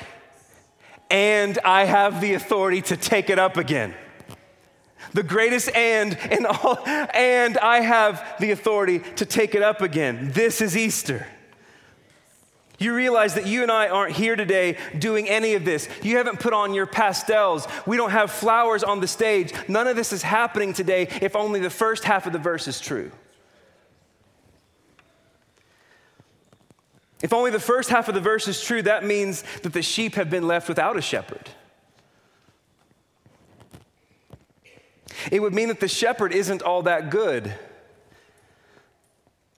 and 1.10 1.60
I 1.66 1.84
have 1.84 2.22
the 2.22 2.34
authority 2.34 2.82
to 2.84 2.98
take 2.98 3.30
it 3.30 3.40
up 3.40 3.58
again 3.58 3.94
the 5.14 5.24
greatest 5.24 5.70
and 5.76 6.18
and 6.32 6.46
all 6.46 6.80
and 6.86 7.58
I 7.58 7.82
have 7.82 8.36
the 8.40 8.52
authority 8.52 9.00
to 9.18 9.26
take 9.26 9.56
it 9.56 9.62
up 9.62 9.82
again. 9.82 10.32
This 10.34 10.62
is 10.62 10.76
Easter. 10.76 11.28
You 12.80 12.96
realize 12.96 13.36
that 13.36 13.46
you 13.46 13.62
and 13.62 13.72
I 13.72 13.88
aren't 13.88 14.16
here 14.16 14.36
today 14.36 14.78
doing 14.98 15.30
any 15.30 15.54
of 15.54 15.64
this. 15.64 15.88
You 16.02 16.18
haven't 16.18 16.40
put 16.40 16.54
on 16.54 16.74
your 16.74 16.86
pastels. 16.86 17.68
We 17.86 17.98
don't 17.98 18.12
have 18.12 18.32
flowers 18.32 18.84
on 18.84 19.00
the 19.00 19.08
stage. 19.08 19.54
None 19.68 19.88
of 19.88 19.96
this 19.96 20.12
is 20.12 20.24
happening 20.24 20.74
today 20.74 21.08
if 21.22 21.36
only 21.36 21.60
the 21.60 21.70
first 21.70 22.04
half 22.04 22.26
of 22.26 22.34
the 22.34 22.40
verse 22.40 22.68
is 22.68 22.80
true. 22.80 23.12
If 27.22 27.32
only 27.32 27.52
the 27.52 27.60
first 27.60 27.90
half 27.90 28.10
of 28.10 28.16
the 28.16 28.22
verse 28.22 28.50
is 28.50 28.62
true, 28.62 28.82
that 28.82 29.06
means 29.06 29.46
that 29.62 29.72
the 29.72 29.82
sheep 29.82 30.16
have 30.16 30.30
been 30.30 30.46
left 30.46 30.68
without 30.68 30.98
a 30.98 31.02
shepherd. 31.02 31.50
It 35.32 35.42
would 35.42 35.54
mean 35.54 35.70
that 35.70 35.80
the 35.80 35.88
shepherd 35.88 36.34
isn't 36.34 36.62
all 36.62 36.82
that 36.84 37.10
good. 37.10 37.54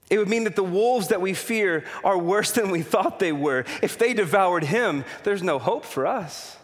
It 0.10 0.20
would 0.20 0.30
mean 0.30 0.44
that 0.44 0.56
the 0.56 0.64
wolves 0.64 1.08
that 1.08 1.22
we 1.22 1.34
fear 1.34 1.84
are 2.04 2.18
worse 2.18 2.52
than 2.52 2.70
we 2.70 2.84
thought 2.84 3.20
they 3.20 3.32
were. 3.32 3.66
If 3.82 3.98
they 3.98 4.14
devoured 4.14 4.64
him, 4.64 5.04
there's 5.24 5.42
no 5.42 5.58
hope 5.58 5.84
for 5.84 6.06
us. 6.06 6.58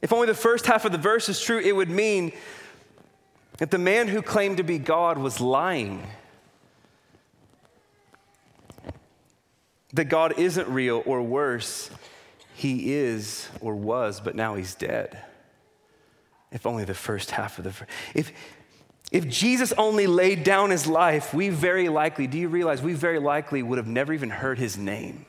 If 0.00 0.12
only 0.12 0.26
the 0.26 0.34
first 0.34 0.66
half 0.66 0.84
of 0.84 0.92
the 0.92 0.98
verse 0.98 1.28
is 1.28 1.40
true, 1.40 1.58
it 1.58 1.74
would 1.74 1.90
mean 1.90 2.32
that 3.58 3.70
the 3.70 3.78
man 3.78 4.08
who 4.08 4.22
claimed 4.22 4.56
to 4.56 4.62
be 4.62 4.78
God 4.78 5.18
was 5.18 5.40
lying. 5.40 6.06
That 9.92 10.06
God 10.06 10.38
isn't 10.38 10.68
real, 10.68 11.02
or 11.04 11.22
worse, 11.22 11.90
he 12.54 12.94
is 12.94 13.48
or 13.60 13.74
was, 13.74 14.20
but 14.20 14.34
now 14.34 14.54
he's 14.54 14.74
dead. 14.74 15.22
If 16.50 16.66
only 16.66 16.84
the 16.84 16.94
first 16.94 17.30
half 17.32 17.58
of 17.58 17.64
the 17.64 17.86
if 18.14 18.32
if 19.12 19.28
Jesus 19.28 19.74
only 19.74 20.06
laid 20.06 20.42
down 20.42 20.70
his 20.70 20.86
life, 20.86 21.34
we 21.34 21.50
very 21.50 21.90
likely, 21.90 22.26
do 22.26 22.38
you 22.38 22.48
realize 22.48 22.80
we 22.80 22.94
very 22.94 23.18
likely 23.18 23.62
would 23.62 23.76
have 23.76 23.86
never 23.86 24.14
even 24.14 24.30
heard 24.30 24.58
his 24.58 24.78
name? 24.78 25.26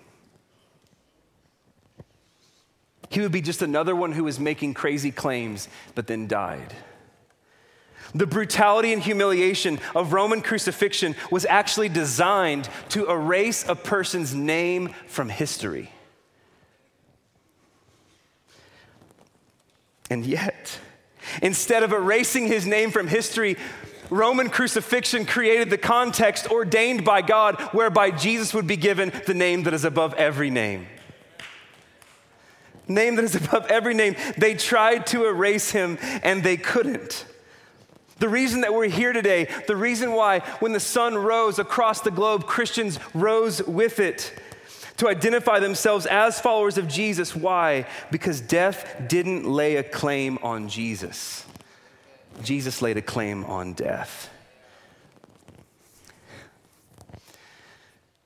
He 3.10 3.20
would 3.20 3.34
be 3.34 3.42
just 3.42 3.62
another 3.62 3.94
one 3.94 4.14
who 4.14 4.24
was 4.24 4.40
making 4.40 4.74
crazy 4.74 5.12
claims 5.12 5.68
but 5.96 6.08
then 6.08 6.28
died. 6.28 6.74
The 8.16 8.26
brutality 8.26 8.94
and 8.94 9.04
humiliation 9.04 9.80
of 9.94 10.14
Roman 10.14 10.42
crucifixion 10.42 11.14
was 11.30 11.46
actually 11.46 11.90
designed 11.90 12.70
to 12.90 13.12
erase 13.12 13.68
a 13.68 13.76
person's 13.76 14.34
name 14.34 14.94
from 15.08 15.28
history. 15.28 15.92
And 20.10 20.26
yet, 20.26 20.80
Instead 21.42 21.84
of 21.84 21.94
erasing 21.94 22.48
his 22.48 22.66
name 22.66 22.92
from 22.92 23.08
history, 23.08 23.58
Roman 24.10 24.50
crucifixion 24.50 25.26
created 25.26 25.70
the 25.70 25.78
context 25.78 26.50
ordained 26.52 27.04
by 27.04 27.22
God 27.22 27.60
whereby 27.72 28.12
Jesus 28.12 28.54
would 28.54 28.68
be 28.68 28.78
given 28.78 29.12
the 29.26 29.34
name 29.34 29.64
that 29.64 29.74
is 29.74 29.86
above 29.86 30.14
every 30.16 30.50
name. 30.50 30.88
Name 32.88 33.16
that 33.16 33.26
is 33.26 33.36
above 33.36 33.66
every 33.68 33.94
name. 33.94 34.16
They 34.38 34.56
tried 34.56 35.08
to 35.08 35.26
erase 35.26 35.72
him 35.72 35.98
and 36.02 36.44
they 36.44 36.58
couldn't. 36.58 37.26
The 38.20 38.30
reason 38.30 38.62
that 38.62 38.74
we're 38.74 38.88
here 38.88 39.14
today, 39.14 39.50
the 39.68 39.76
reason 39.76 40.12
why 40.12 40.40
when 40.60 40.74
the 40.74 40.80
sun 40.80 41.18
rose 41.18 41.60
across 41.60 42.02
the 42.02 42.12
globe, 42.12 42.46
Christians 42.46 43.00
rose 43.14 43.64
with 43.64 44.00
it 44.00 44.34
to 45.04 45.10
identify 45.10 45.60
themselves 45.60 46.06
as 46.06 46.40
followers 46.40 46.78
of 46.78 46.88
Jesus. 46.88 47.36
Why? 47.36 47.86
Because 48.10 48.40
death 48.40 48.96
didn't 49.08 49.46
lay 49.46 49.76
a 49.76 49.84
claim 49.84 50.40
on 50.42 50.70
Jesus, 50.70 51.46
Jesus 52.42 52.82
laid 52.82 52.98
a 52.98 53.02
claim 53.02 53.44
on 53.46 53.74
death. 53.74 54.30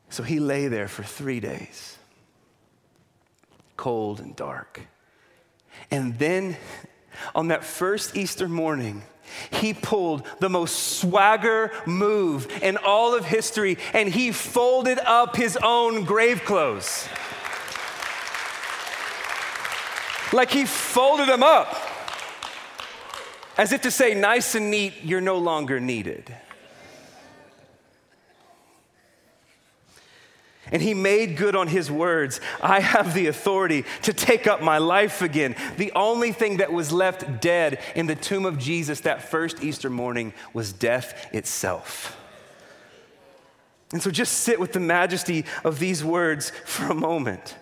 So 0.09 0.23
he 0.23 0.39
lay 0.39 0.67
there 0.67 0.87
for 0.87 1.03
three 1.03 1.39
days, 1.39 1.97
cold 3.75 4.19
and 4.19 4.35
dark. 4.35 4.81
And 5.91 6.17
then 6.17 6.57
on 7.35 7.49
that 7.49 7.63
first 7.63 8.15
Easter 8.15 8.47
morning, 8.47 9.03
he 9.51 9.73
pulled 9.73 10.23
the 10.39 10.49
most 10.49 10.99
swagger 10.99 11.71
move 11.85 12.47
in 12.61 12.77
all 12.77 13.15
of 13.15 13.25
history 13.25 13.77
and 13.93 14.09
he 14.09 14.31
folded 14.31 14.99
up 14.99 15.35
his 15.35 15.57
own 15.63 16.03
grave 16.03 16.43
clothes. 16.45 17.07
Like 20.33 20.51
he 20.51 20.65
folded 20.65 21.29
them 21.29 21.43
up 21.43 21.75
as 23.57 23.71
if 23.71 23.81
to 23.81 23.91
say, 23.91 24.13
nice 24.13 24.53
and 24.53 24.69
neat, 24.69 24.93
you're 25.03 25.21
no 25.21 25.37
longer 25.37 25.79
needed. 25.79 26.35
And 30.71 30.81
he 30.81 30.93
made 30.93 31.37
good 31.37 31.55
on 31.55 31.67
his 31.67 31.89
words. 31.89 32.41
I 32.61 32.79
have 32.79 33.13
the 33.13 33.27
authority 33.27 33.85
to 34.03 34.13
take 34.13 34.47
up 34.47 34.61
my 34.61 34.77
life 34.77 35.21
again. 35.21 35.55
The 35.77 35.91
only 35.93 36.31
thing 36.31 36.57
that 36.57 36.73
was 36.73 36.91
left 36.91 37.41
dead 37.41 37.81
in 37.95 38.07
the 38.07 38.15
tomb 38.15 38.45
of 38.45 38.57
Jesus 38.57 39.01
that 39.01 39.29
first 39.29 39.63
Easter 39.63 39.89
morning 39.89 40.33
was 40.53 40.73
death 40.73 41.33
itself. 41.33 42.17
And 43.93 44.01
so 44.01 44.11
just 44.11 44.39
sit 44.39 44.59
with 44.59 44.73
the 44.73 44.81
majesty 44.81 45.45
of 45.63 45.79
these 45.79 46.03
words 46.03 46.51
for 46.65 46.91
a 46.91 46.95
moment. 46.95 47.55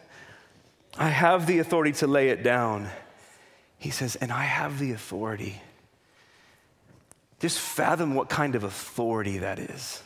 I 0.98 1.10
have 1.10 1.46
the 1.46 1.60
authority 1.60 1.92
to 1.94 2.08
lay 2.08 2.30
it 2.30 2.42
down. 2.42 2.90
He 3.78 3.92
says, 3.92 4.16
and 4.16 4.32
I 4.32 4.44
have 4.44 4.80
the 4.80 4.94
authority. 4.94 5.62
Just 7.40 7.60
fathom 7.60 8.16
what 8.16 8.30
kind 8.30 8.56
of 8.56 8.64
authority 8.64 9.40
that 9.40 9.60
is 9.60 10.02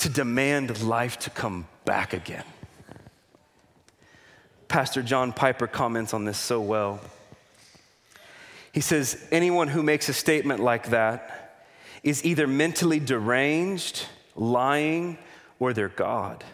to 0.00 0.08
demand 0.08 0.82
life 0.82 1.18
to 1.20 1.30
come 1.30 1.66
back 1.84 2.12
again. 2.12 2.44
Pastor 4.68 5.02
John 5.02 5.32
Piper 5.32 5.66
comments 5.66 6.14
on 6.14 6.24
this 6.24 6.38
so 6.38 6.60
well. 6.60 7.00
He 8.72 8.80
says, 8.80 9.26
Anyone 9.32 9.68
who 9.68 9.82
makes 9.82 10.08
a 10.08 10.12
statement 10.12 10.60
like 10.60 10.90
that 10.90 11.66
is 12.02 12.24
either 12.24 12.46
mentally 12.46 13.00
deranged, 13.00 14.06
lying, 14.36 15.18
or 15.58 15.72
they're 15.72 15.88
God. 15.88 16.44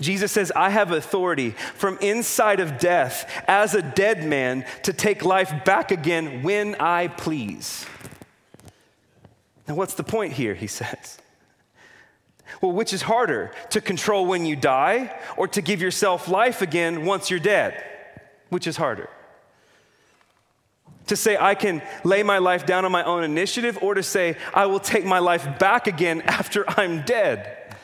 Jesus 0.00 0.32
says, 0.32 0.50
I 0.56 0.70
have 0.70 0.90
authority 0.90 1.50
from 1.50 1.98
inside 2.00 2.58
of 2.58 2.78
death 2.78 3.30
as 3.46 3.74
a 3.74 3.82
dead 3.82 4.24
man 4.24 4.64
to 4.82 4.92
take 4.92 5.24
life 5.24 5.64
back 5.64 5.90
again 5.92 6.42
when 6.42 6.74
I 6.76 7.08
please. 7.08 7.86
Now, 9.68 9.74
what's 9.74 9.94
the 9.94 10.02
point 10.02 10.32
here? 10.32 10.54
He 10.54 10.66
says. 10.66 11.18
Well, 12.60 12.72
which 12.72 12.92
is 12.92 13.02
harder, 13.02 13.52
to 13.70 13.80
control 13.80 14.26
when 14.26 14.46
you 14.46 14.56
die 14.56 15.16
or 15.36 15.48
to 15.48 15.62
give 15.62 15.80
yourself 15.80 16.28
life 16.28 16.62
again 16.62 17.04
once 17.04 17.30
you're 17.30 17.40
dead? 17.40 17.84
Which 18.48 18.66
is 18.66 18.76
harder? 18.76 19.08
To 21.08 21.16
say, 21.16 21.36
I 21.38 21.54
can 21.54 21.82
lay 22.04 22.22
my 22.22 22.38
life 22.38 22.66
down 22.66 22.84
on 22.84 22.92
my 22.92 23.02
own 23.02 23.24
initiative, 23.24 23.78
or 23.80 23.94
to 23.94 24.02
say, 24.02 24.36
I 24.52 24.66
will 24.66 24.80
take 24.80 25.06
my 25.06 25.20
life 25.20 25.58
back 25.58 25.86
again 25.86 26.20
after 26.22 26.68
I'm 26.68 27.02
dead? 27.02 27.74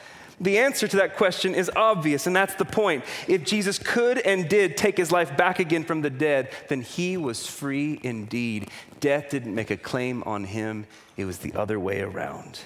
The 0.40 0.58
answer 0.58 0.88
to 0.88 0.96
that 0.98 1.16
question 1.16 1.54
is 1.54 1.70
obvious, 1.74 2.26
and 2.26 2.34
that's 2.34 2.54
the 2.56 2.64
point. 2.64 3.04
If 3.28 3.44
Jesus 3.44 3.78
could 3.78 4.18
and 4.18 4.48
did 4.48 4.76
take 4.76 4.96
his 4.96 5.12
life 5.12 5.36
back 5.36 5.58
again 5.58 5.84
from 5.84 6.02
the 6.02 6.10
dead, 6.10 6.50
then 6.68 6.82
he 6.82 7.16
was 7.16 7.46
free 7.46 8.00
indeed. 8.02 8.68
Death 9.00 9.30
didn't 9.30 9.54
make 9.54 9.70
a 9.70 9.76
claim 9.76 10.22
on 10.24 10.44
him, 10.44 10.86
it 11.16 11.24
was 11.24 11.38
the 11.38 11.54
other 11.54 11.78
way 11.78 12.00
around. 12.00 12.60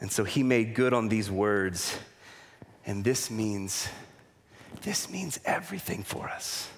And 0.00 0.10
so 0.10 0.24
he 0.24 0.42
made 0.42 0.74
good 0.74 0.92
on 0.92 1.08
these 1.08 1.30
words. 1.30 1.98
And 2.86 3.04
this 3.04 3.30
means, 3.30 3.88
this 4.82 5.10
means 5.10 5.40
everything 5.44 6.02
for 6.02 6.28
us. 6.28 6.68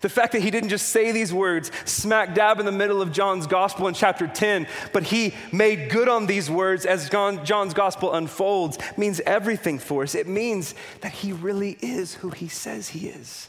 The 0.00 0.08
fact 0.08 0.32
that 0.32 0.42
he 0.42 0.50
didn't 0.50 0.68
just 0.68 0.90
say 0.90 1.12
these 1.12 1.32
words 1.32 1.72
smack 1.84 2.34
dab 2.34 2.60
in 2.60 2.66
the 2.66 2.72
middle 2.72 3.00
of 3.00 3.10
John's 3.10 3.46
gospel 3.46 3.88
in 3.88 3.94
chapter 3.94 4.26
10, 4.26 4.68
but 4.92 5.02
he 5.02 5.34
made 5.50 5.90
good 5.90 6.08
on 6.08 6.26
these 6.26 6.50
words 6.50 6.84
as 6.86 7.08
John's 7.08 7.74
gospel 7.74 8.12
unfolds 8.12 8.78
means 8.96 9.20
everything 9.20 9.78
for 9.78 10.02
us. 10.02 10.14
It 10.14 10.28
means 10.28 10.74
that 11.00 11.12
he 11.12 11.32
really 11.32 11.78
is 11.80 12.14
who 12.14 12.30
he 12.30 12.48
says 12.48 12.90
he 12.90 13.08
is. 13.08 13.48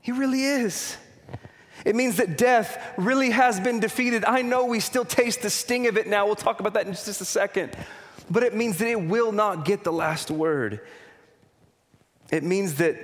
He 0.00 0.12
really 0.12 0.44
is. 0.44 0.96
It 1.84 1.94
means 1.94 2.16
that 2.16 2.38
death 2.38 2.82
really 2.96 3.30
has 3.30 3.60
been 3.60 3.78
defeated. 3.78 4.24
I 4.24 4.42
know 4.42 4.64
we 4.64 4.80
still 4.80 5.04
taste 5.04 5.42
the 5.42 5.50
sting 5.50 5.86
of 5.86 5.98
it 5.98 6.06
now. 6.06 6.24
We'll 6.26 6.34
talk 6.34 6.60
about 6.60 6.74
that 6.74 6.86
in 6.86 6.92
just 6.92 7.20
a 7.20 7.24
second. 7.24 7.76
But 8.30 8.42
it 8.42 8.54
means 8.54 8.78
that 8.78 8.88
it 8.88 9.00
will 9.00 9.32
not 9.32 9.64
get 9.66 9.84
the 9.84 9.92
last 9.92 10.30
word. 10.30 10.80
It 12.30 12.42
means 12.42 12.76
that 12.76 12.96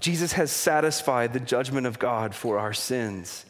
Jesus 0.00 0.32
has 0.32 0.50
satisfied 0.50 1.32
the 1.32 1.40
judgment 1.40 1.86
of 1.86 1.98
God 1.98 2.34
for 2.34 2.58
our 2.58 2.72
sins. 2.72 3.44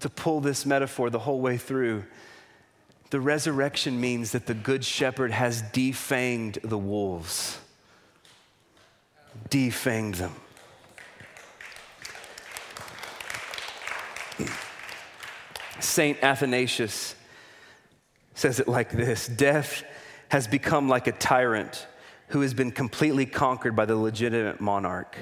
To 0.00 0.08
pull 0.08 0.40
this 0.40 0.64
metaphor 0.64 1.10
the 1.10 1.18
whole 1.18 1.40
way 1.40 1.58
through, 1.58 2.04
the 3.10 3.20
resurrection 3.20 4.00
means 4.00 4.32
that 4.32 4.46
the 4.46 4.54
good 4.54 4.84
shepherd 4.84 5.30
has 5.30 5.62
defanged 5.62 6.60
the 6.62 6.78
wolves, 6.78 7.58
defanged 9.48 10.16
them. 10.16 10.32
Saint 15.80 16.22
Athanasius 16.22 17.14
says 18.34 18.60
it 18.60 18.68
like 18.68 18.90
this 18.90 19.26
Death 19.26 19.82
has 20.28 20.46
become 20.46 20.88
like 20.88 21.06
a 21.06 21.12
tyrant 21.12 21.86
who 22.28 22.40
has 22.40 22.54
been 22.54 22.70
completely 22.70 23.26
conquered 23.26 23.76
by 23.76 23.84
the 23.84 23.96
legitimate 23.96 24.60
monarch. 24.60 25.16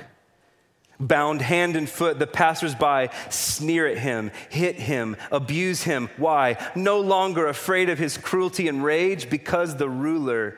Bound 1.01 1.43
hand 1.43 1.77
and 1.77 1.89
foot, 1.89 2.19
the 2.19 2.27
passersby 2.27 3.09
sneer 3.29 3.87
at 3.87 3.99
him, 3.99 4.31
hit 4.49 4.77
him, 4.77 5.17
abuse 5.33 5.83
him. 5.83 6.09
Why? 6.17 6.57
No 6.77 7.01
longer 7.01 7.49
afraid 7.49 7.89
of 7.91 7.99
his 7.99 8.17
cruelty 8.17 8.69
and 8.69 8.83
rage 8.83 9.29
because 9.29 9.77
the 9.77 9.89
ruler 9.89 10.57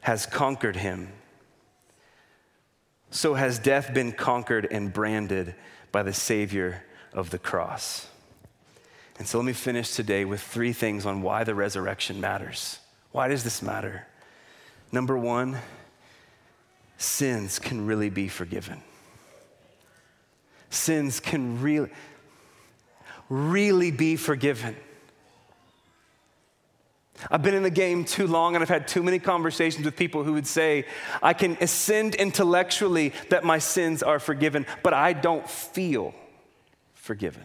has 0.00 0.24
conquered 0.24 0.76
him. 0.76 1.12
So 3.10 3.34
has 3.34 3.58
death 3.58 3.92
been 3.92 4.12
conquered 4.12 4.66
and 4.70 4.92
branded 4.92 5.54
by 5.92 6.02
the 6.04 6.12
Savior 6.12 6.84
of 7.12 7.30
the 7.30 7.38
cross. 7.38 8.08
And 9.20 9.28
so 9.28 9.36
let 9.36 9.44
me 9.44 9.52
finish 9.52 9.92
today 9.92 10.24
with 10.24 10.40
three 10.40 10.72
things 10.72 11.04
on 11.04 11.20
why 11.20 11.44
the 11.44 11.54
resurrection 11.54 12.22
matters. 12.22 12.78
Why 13.12 13.28
does 13.28 13.44
this 13.44 13.60
matter? 13.60 14.06
Number 14.92 15.14
one, 15.14 15.58
sins 16.96 17.58
can 17.58 17.84
really 17.84 18.08
be 18.08 18.28
forgiven. 18.28 18.80
Sins 20.70 21.20
can 21.20 21.60
really, 21.60 21.90
really 23.28 23.90
be 23.90 24.16
forgiven. 24.16 24.74
I've 27.30 27.42
been 27.42 27.54
in 27.54 27.62
the 27.62 27.68
game 27.68 28.06
too 28.06 28.26
long 28.26 28.54
and 28.54 28.62
I've 28.62 28.70
had 28.70 28.88
too 28.88 29.02
many 29.02 29.18
conversations 29.18 29.84
with 29.84 29.96
people 29.96 30.24
who 30.24 30.32
would 30.32 30.46
say, 30.46 30.86
I 31.22 31.34
can 31.34 31.58
ascend 31.60 32.14
intellectually 32.14 33.12
that 33.28 33.44
my 33.44 33.58
sins 33.58 34.02
are 34.02 34.18
forgiven, 34.18 34.64
but 34.82 34.94
I 34.94 35.12
don't 35.12 35.46
feel 35.46 36.14
forgiven. 36.94 37.44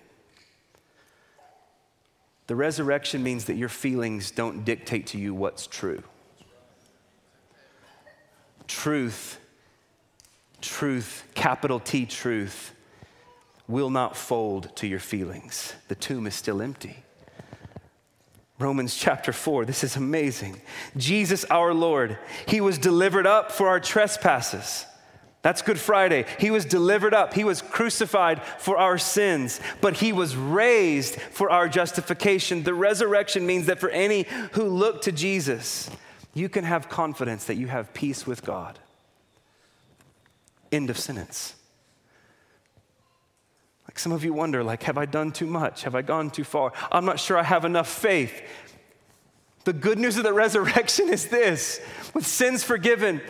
The 2.47 2.55
resurrection 2.55 3.23
means 3.23 3.45
that 3.45 3.55
your 3.55 3.69
feelings 3.69 4.31
don't 4.31 4.63
dictate 4.63 5.07
to 5.07 5.17
you 5.17 5.33
what's 5.33 5.65
true. 5.65 6.03
Truth, 8.67 9.39
truth, 10.61 11.23
capital 11.33 11.79
T 11.79 12.05
truth, 12.05 12.73
will 13.67 13.89
not 13.89 14.15
fold 14.15 14.75
to 14.75 14.87
your 14.87 14.99
feelings. 14.99 15.73
The 15.87 15.95
tomb 15.95 16.27
is 16.27 16.35
still 16.35 16.61
empty. 16.61 16.97
Romans 18.57 18.95
chapter 18.95 19.33
4, 19.33 19.65
this 19.65 19.83
is 19.83 19.95
amazing. 19.95 20.61
Jesus 20.95 21.43
our 21.45 21.73
Lord, 21.73 22.17
he 22.47 22.61
was 22.61 22.77
delivered 22.77 23.27
up 23.27 23.51
for 23.51 23.67
our 23.67 23.79
trespasses 23.79 24.85
that's 25.45 25.61
Good 25.61 25.79
Friday. 25.79 26.25
He 26.39 26.49
was 26.49 26.65
delivered 26.65 27.13
up. 27.13 27.35
He 27.35 27.43
was 27.43 27.61
crucified 27.61 28.41
for 28.57 28.79
our 28.79 28.97
sins, 28.97 29.61
but 29.79 29.97
he 29.97 30.11
was 30.11 30.35
raised 30.35 31.21
for 31.21 31.51
our 31.51 31.69
justification. 31.69 32.63
The 32.63 32.73
resurrection 32.73 33.45
means 33.45 33.67
that 33.67 33.79
for 33.79 33.91
any 33.91 34.25
who 34.53 34.63
look 34.63 35.03
to 35.03 35.11
Jesus, 35.11 35.87
you 36.33 36.49
can 36.49 36.63
have 36.63 36.89
confidence 36.89 37.45
that 37.45 37.57
you 37.57 37.67
have 37.67 37.93
peace 37.93 38.25
with 38.25 38.43
God. 38.43 38.79
End 40.71 40.89
of 40.89 40.97
sentence. 40.97 41.53
Like 43.87 43.99
some 43.99 44.13
of 44.13 44.23
you 44.23 44.33
wonder 44.33 44.63
like 44.63 44.81
have 44.81 44.97
I 44.97 45.05
done 45.05 45.31
too 45.31 45.45
much? 45.45 45.83
Have 45.83 45.93
I 45.93 46.01
gone 46.01 46.31
too 46.31 46.43
far? 46.43 46.73
I'm 46.91 47.05
not 47.05 47.19
sure 47.19 47.37
I 47.37 47.43
have 47.43 47.65
enough 47.65 47.87
faith. 47.87 48.41
The 49.63 49.73
good 49.73 49.99
news 49.99 50.17
of 50.17 50.23
the 50.23 50.33
resurrection 50.43 51.07
is 51.07 51.27
this 51.27 51.79
with 52.15 52.25
sins 52.25 52.63
forgiven, 52.63 53.21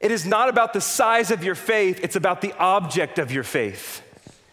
it 0.00 0.10
is 0.10 0.24
not 0.24 0.48
about 0.48 0.72
the 0.72 0.80
size 0.80 1.30
of 1.30 1.42
your 1.42 1.54
faith, 1.54 2.00
it's 2.02 2.16
about 2.16 2.40
the 2.40 2.52
object 2.58 3.18
of 3.18 3.32
your 3.32 3.44
faith. 3.44 4.02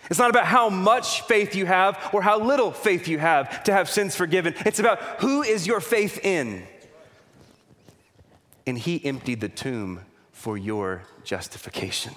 It's 0.09 0.19
not 0.19 0.29
about 0.29 0.45
how 0.45 0.69
much 0.69 1.21
faith 1.21 1.55
you 1.55 1.65
have 1.65 2.11
or 2.13 2.21
how 2.21 2.39
little 2.39 2.71
faith 2.71 3.07
you 3.07 3.17
have 3.17 3.63
to 3.63 3.73
have 3.73 3.89
sins 3.89 4.15
forgiven. 4.15 4.53
It's 4.65 4.79
about 4.79 4.99
who 5.19 5.41
is 5.41 5.65
your 5.65 5.79
faith 5.79 6.23
in. 6.23 6.63
And 8.67 8.77
he 8.77 9.03
emptied 9.03 9.41
the 9.41 9.49
tomb 9.49 10.01
for 10.31 10.57
your 10.57 11.03
justification. 11.23 12.13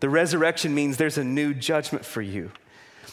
The 0.00 0.08
resurrection 0.08 0.74
means 0.74 0.96
there's 0.96 1.18
a 1.18 1.24
new 1.24 1.52
judgment 1.52 2.04
for 2.04 2.22
you. 2.22 2.50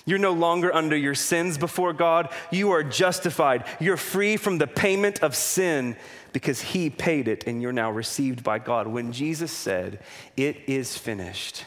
You're 0.06 0.20
no 0.20 0.34
longer 0.34 0.74
under 0.74 0.98
your 0.98 1.16
sins 1.16 1.58
before 1.58 1.94
God. 1.94 2.30
You 2.52 2.72
are 2.72 2.84
justified. 2.84 3.66
You're 3.80 3.98
free 3.98 4.36
from 4.36 4.58
the 4.58 4.68
payment 4.68 5.24
of 5.24 5.36
sin 5.36 5.96
because 6.34 6.62
He 6.62 6.90
paid 6.90 7.28
it 7.30 7.46
and 7.48 7.62
you're 7.62 7.72
now 7.72 7.92
received 7.92 8.44
by 8.44 8.60
God. 8.60 8.88
When 8.88 9.14
Jesus 9.14 9.52
said, 9.52 10.00
It 10.36 10.58
is 10.68 10.98
finished, 10.98 11.64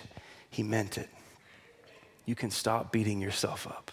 He 0.50 0.62
meant 0.62 0.98
it. 0.98 1.08
You 2.26 2.34
can 2.34 2.50
stop 2.50 2.92
beating 2.92 3.20
yourself 3.20 3.66
up. 3.66 3.92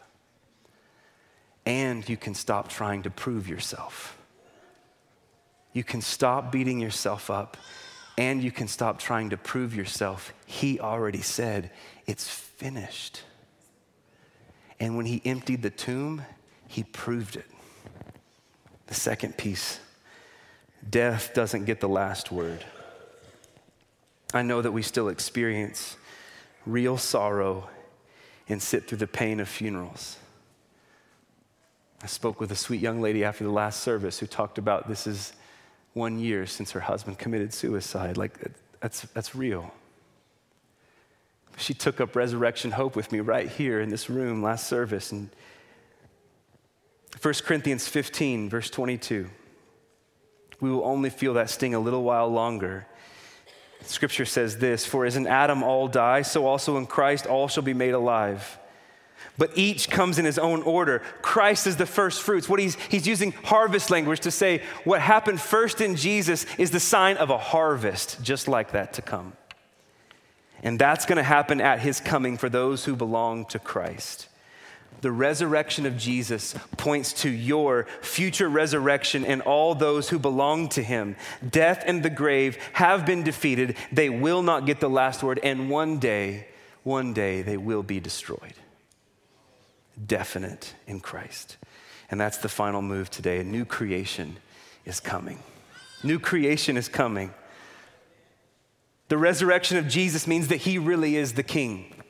and 1.65 2.09
you 2.09 2.17
can 2.17 2.33
stop 2.33 2.67
trying 2.67 3.03
to 3.03 3.09
prove 3.09 3.47
yourself. 3.47 4.17
You 5.71 5.83
can 5.83 6.01
stop 6.01 6.51
beating 6.51 6.79
yourself 6.81 7.29
up 7.29 7.55
and 8.17 8.43
you 8.43 8.51
can 8.51 8.67
stop 8.67 8.99
trying 8.99 9.29
to 9.29 9.37
prove 9.37 9.75
yourself. 9.75 10.33
He 10.45 10.79
already 10.79 11.21
said, 11.21 11.71
It's 12.05 12.27
finished. 12.29 13.21
And 14.79 14.97
when 14.97 15.05
he 15.05 15.21
emptied 15.23 15.61
the 15.61 15.69
tomb, 15.69 16.23
he 16.67 16.83
proved 16.83 17.37
it. 17.37 17.45
The 18.87 18.93
second 18.93 19.37
piece 19.37 19.79
death 20.89 21.33
doesn't 21.33 21.65
get 21.65 21.79
the 21.79 21.89
last 21.89 22.31
word. 22.31 22.63
I 24.33 24.41
know 24.41 24.61
that 24.61 24.71
we 24.71 24.81
still 24.81 25.09
experience 25.09 25.97
real 26.65 26.97
sorrow 26.97 27.69
and 28.49 28.61
sit 28.61 28.87
through 28.87 28.97
the 28.97 29.07
pain 29.07 29.39
of 29.39 29.47
funerals. 29.47 30.17
I 32.01 32.07
spoke 32.07 32.39
with 32.39 32.51
a 32.51 32.55
sweet 32.55 32.81
young 32.81 33.01
lady 33.01 33.23
after 33.23 33.43
the 33.43 33.51
last 33.51 33.81
service 33.81 34.19
who 34.19 34.27
talked 34.27 34.57
about 34.57 34.89
this 34.89 35.07
is 35.07 35.33
one 35.93 36.19
year 36.19 36.45
since 36.45 36.71
her 36.71 36.81
husband 36.81 37.17
committed 37.17 37.53
suicide. 37.53 38.17
Like, 38.17 38.33
that's, 38.81 39.01
that's 39.13 39.35
real. 39.35 39.71
She 41.57 41.73
took 41.73 42.01
up 42.01 42.15
resurrection 42.15 42.71
hope 42.71 42.95
with 42.95 43.11
me 43.11 43.19
right 43.19 43.47
here 43.47 43.79
in 43.79 43.89
this 43.89 44.09
room 44.09 44.41
last 44.41 44.67
service. 44.67 45.11
And 45.11 45.29
1 47.21 47.33
Corinthians 47.45 47.87
15, 47.87 48.49
verse 48.49 48.69
22. 48.69 49.29
We 50.63 50.71
will 50.71 50.85
only 50.85 51.09
feel 51.09 51.33
that 51.33 51.49
sting 51.49 51.73
a 51.73 51.79
little 51.79 52.03
while 52.03 52.29
longer. 52.29 52.87
Scripture 53.81 54.23
says 54.23 54.59
this 54.59 54.85
For 54.85 55.05
as 55.05 55.17
in 55.17 55.27
Adam 55.27 55.61
all 55.61 55.89
die, 55.89 56.21
so 56.21 56.47
also 56.47 56.77
in 56.77 56.85
Christ 56.85 57.27
all 57.27 57.49
shall 57.49 57.63
be 57.63 57.73
made 57.73 57.93
alive 57.93 58.57
but 59.37 59.51
each 59.55 59.89
comes 59.89 60.19
in 60.19 60.25
his 60.25 60.37
own 60.37 60.61
order. 60.61 61.01
Christ 61.21 61.65
is 61.65 61.77
the 61.77 61.85
first 61.85 62.21
fruits. 62.21 62.47
What 62.47 62.59
he's, 62.59 62.75
he's 62.89 63.07
using 63.07 63.31
harvest 63.31 63.89
language 63.89 64.19
to 64.21 64.31
say 64.31 64.61
what 64.83 65.01
happened 65.01 65.41
first 65.41 65.81
in 65.81 65.95
Jesus 65.95 66.45
is 66.57 66.71
the 66.71 66.79
sign 66.79 67.17
of 67.17 67.29
a 67.29 67.37
harvest, 67.37 68.21
just 68.21 68.47
like 68.47 68.71
that 68.71 68.93
to 68.93 69.01
come. 69.01 69.33
And 70.61 70.77
that's 70.77 71.05
going 71.05 71.17
to 71.17 71.23
happen 71.23 71.61
at 71.61 71.79
his 71.79 71.99
coming 71.99 72.37
for 72.37 72.47
those 72.47 72.85
who 72.85 72.95
belong 72.95 73.45
to 73.47 73.59
Christ. 73.59 74.29
The 75.03 75.11
resurrection 75.11 75.85
of 75.85 75.97
Jesus 75.97 76.55
points 76.77 77.11
to 77.23 77.29
your 77.29 77.87
future 77.99 78.47
resurrection 78.47 79.25
and 79.25 79.41
all 79.41 79.75
those 79.75 80.07
who 80.07 80.17
belong 80.17 80.69
to 80.69 80.81
him. 80.81 81.17
Death 81.47 81.83
and 81.85 82.01
the 82.01 82.09
grave 82.09 82.57
have 82.71 83.05
been 83.05 83.21
defeated. 83.21 83.75
They 83.91 84.09
will 84.09 84.41
not 84.41 84.65
get 84.65 84.79
the 84.79 84.89
last 84.89 85.21
word. 85.21 85.41
And 85.43 85.69
one 85.69 85.99
day, 85.99 86.47
one 86.83 87.13
day, 87.13 87.41
they 87.41 87.57
will 87.57 87.83
be 87.83 87.99
destroyed 87.99 88.53
definite 90.07 90.73
in 90.87 91.01
Christ. 91.01 91.57
And 92.09 92.17
that's 92.17 92.37
the 92.37 92.47
final 92.47 92.81
move 92.81 93.09
today. 93.09 93.39
A 93.39 93.43
new 93.43 93.65
creation 93.65 94.37
is 94.85 95.01
coming. 95.01 95.39
New 96.01 96.17
creation 96.17 96.77
is 96.77 96.87
coming. 96.87 97.33
The 99.09 99.17
resurrection 99.17 99.75
of 99.75 99.89
Jesus 99.89 100.27
means 100.27 100.47
that 100.47 100.61
he 100.61 100.77
really 100.77 101.17
is 101.17 101.33
the 101.33 101.43
king. 101.43 102.02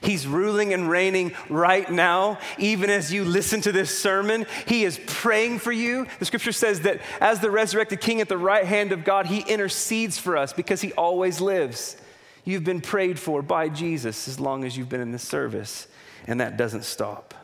He's 0.00 0.26
ruling 0.26 0.72
and 0.72 0.88
reigning 0.88 1.32
right 1.48 1.90
now, 1.90 2.38
even 2.58 2.90
as 2.90 3.12
you 3.12 3.24
listen 3.24 3.60
to 3.62 3.72
this 3.72 3.96
sermon. 3.96 4.46
He 4.66 4.84
is 4.84 5.00
praying 5.06 5.58
for 5.58 5.72
you. 5.72 6.06
The 6.18 6.24
scripture 6.24 6.52
says 6.52 6.80
that 6.80 7.00
as 7.20 7.40
the 7.40 7.50
resurrected 7.50 8.00
king 8.00 8.20
at 8.20 8.28
the 8.28 8.38
right 8.38 8.64
hand 8.64 8.92
of 8.92 9.04
God, 9.04 9.26
he 9.26 9.40
intercedes 9.40 10.18
for 10.18 10.36
us 10.36 10.52
because 10.52 10.80
he 10.80 10.92
always 10.92 11.40
lives. 11.40 11.96
You've 12.44 12.64
been 12.64 12.80
prayed 12.80 13.18
for 13.18 13.42
by 13.42 13.68
Jesus 13.68 14.28
as 14.28 14.38
long 14.38 14.64
as 14.64 14.76
you've 14.76 14.88
been 14.88 15.00
in 15.00 15.12
this 15.12 15.22
service 15.22 15.88
and 16.26 16.40
that 16.40 16.56
doesn't 16.56 16.84
stop. 16.84 17.34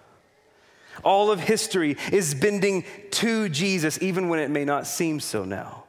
All 1.05 1.31
of 1.31 1.41
history 1.41 1.97
is 2.11 2.35
bending 2.35 2.85
to 3.13 3.49
Jesus, 3.49 4.01
even 4.03 4.29
when 4.29 4.41
it 4.41 4.51
may 4.51 4.65
not 4.65 4.87
seem 4.87 5.21
so 5.21 5.45
now. 5.45 5.85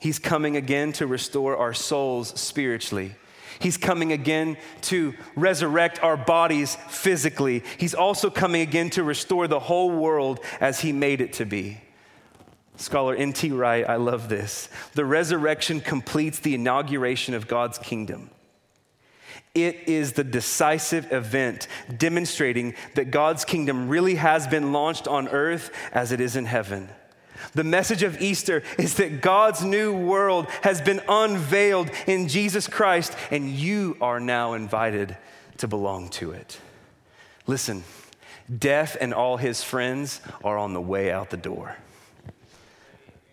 He's 0.00 0.18
coming 0.18 0.56
again 0.56 0.92
to 0.94 1.06
restore 1.06 1.56
our 1.56 1.74
souls 1.74 2.28
spiritually. 2.40 3.16
He's 3.60 3.76
coming 3.76 4.10
again 4.10 4.56
to 4.82 5.14
resurrect 5.36 6.02
our 6.02 6.16
bodies 6.16 6.76
physically. 6.88 7.62
He's 7.78 7.94
also 7.94 8.30
coming 8.30 8.62
again 8.62 8.90
to 8.90 9.04
restore 9.04 9.46
the 9.46 9.60
whole 9.60 9.90
world 9.90 10.40
as 10.60 10.80
He 10.80 10.92
made 10.92 11.20
it 11.20 11.34
to 11.34 11.44
be. 11.44 11.80
Scholar 12.76 13.14
N.T. 13.14 13.50
Wright, 13.50 13.86
I 13.86 13.96
love 13.96 14.30
this. 14.30 14.70
The 14.94 15.04
resurrection 15.04 15.80
completes 15.80 16.38
the 16.38 16.54
inauguration 16.54 17.34
of 17.34 17.46
God's 17.46 17.78
kingdom. 17.78 18.30
It 19.54 19.88
is 19.88 20.12
the 20.12 20.24
decisive 20.24 21.12
event 21.12 21.68
demonstrating 21.94 22.74
that 22.94 23.10
God's 23.10 23.44
kingdom 23.44 23.88
really 23.88 24.14
has 24.14 24.46
been 24.46 24.72
launched 24.72 25.06
on 25.06 25.28
earth 25.28 25.70
as 25.92 26.12
it 26.12 26.20
is 26.20 26.36
in 26.36 26.46
heaven. 26.46 26.88
The 27.54 27.64
message 27.64 28.02
of 28.02 28.20
Easter 28.20 28.62
is 28.78 28.94
that 28.94 29.20
God's 29.20 29.64
new 29.64 29.94
world 29.94 30.46
has 30.62 30.80
been 30.80 31.00
unveiled 31.08 31.90
in 32.06 32.28
Jesus 32.28 32.66
Christ, 32.66 33.16
and 33.30 33.50
you 33.50 33.96
are 34.00 34.20
now 34.20 34.54
invited 34.54 35.16
to 35.58 35.68
belong 35.68 36.08
to 36.10 36.32
it. 36.32 36.58
Listen, 37.46 37.84
death 38.58 38.96
and 39.00 39.12
all 39.12 39.36
his 39.36 39.62
friends 39.62 40.20
are 40.42 40.58
on 40.58 40.72
the 40.72 40.80
way 40.80 41.10
out 41.10 41.30
the 41.30 41.36
door. 41.36 41.76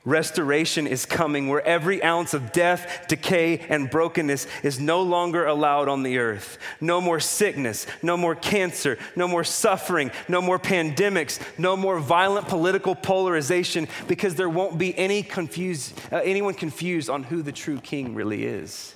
Restoration 0.08 0.88
is 0.88 1.06
coming 1.06 1.50
where 1.50 1.62
every 1.68 2.02
ounce 2.02 2.34
of 2.34 2.54
death, 2.54 3.08
decay, 3.10 3.60
and 3.68 3.90
brokenness 3.90 4.48
is 4.64 4.80
no 4.80 5.02
longer 5.02 5.46
allowed 5.46 5.90
on 5.90 6.04
the 6.04 6.18
earth. 6.18 6.58
No 6.80 7.02
more 7.02 7.20
sickness, 7.20 7.86
no 8.02 8.16
more 8.16 8.34
cancer, 8.34 8.98
no 9.18 9.28
more 9.28 9.44
suffering, 9.44 10.12
no 10.30 10.42
more 10.42 10.60
pandemics, 10.60 11.42
no 11.60 11.76
more 11.76 12.00
violent 12.00 12.48
political 12.48 12.96
polarization 12.96 13.90
because 14.08 14.36
there 14.36 14.48
won't 14.48 14.78
be 14.78 14.98
any 14.98 15.24
confused, 15.24 15.94
uh, 16.10 16.22
anyone 16.24 16.54
confused 16.54 17.10
on 17.10 17.24
who 17.24 17.42
the 17.42 17.52
true 17.52 17.82
king 17.82 18.16
really 18.16 18.46
is. 18.46 18.96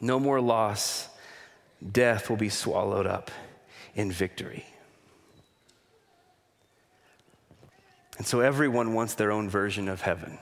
No 0.00 0.20
more 0.20 0.40
loss. 0.40 1.08
Death 1.90 2.30
will 2.30 2.36
be 2.36 2.50
swallowed 2.50 3.08
up 3.08 3.32
in 3.96 4.12
victory. 4.12 4.64
And 8.18 8.26
so 8.26 8.40
everyone 8.40 8.94
wants 8.94 9.14
their 9.14 9.30
own 9.30 9.48
version 9.48 9.88
of 9.88 10.02
heaven. 10.02 10.38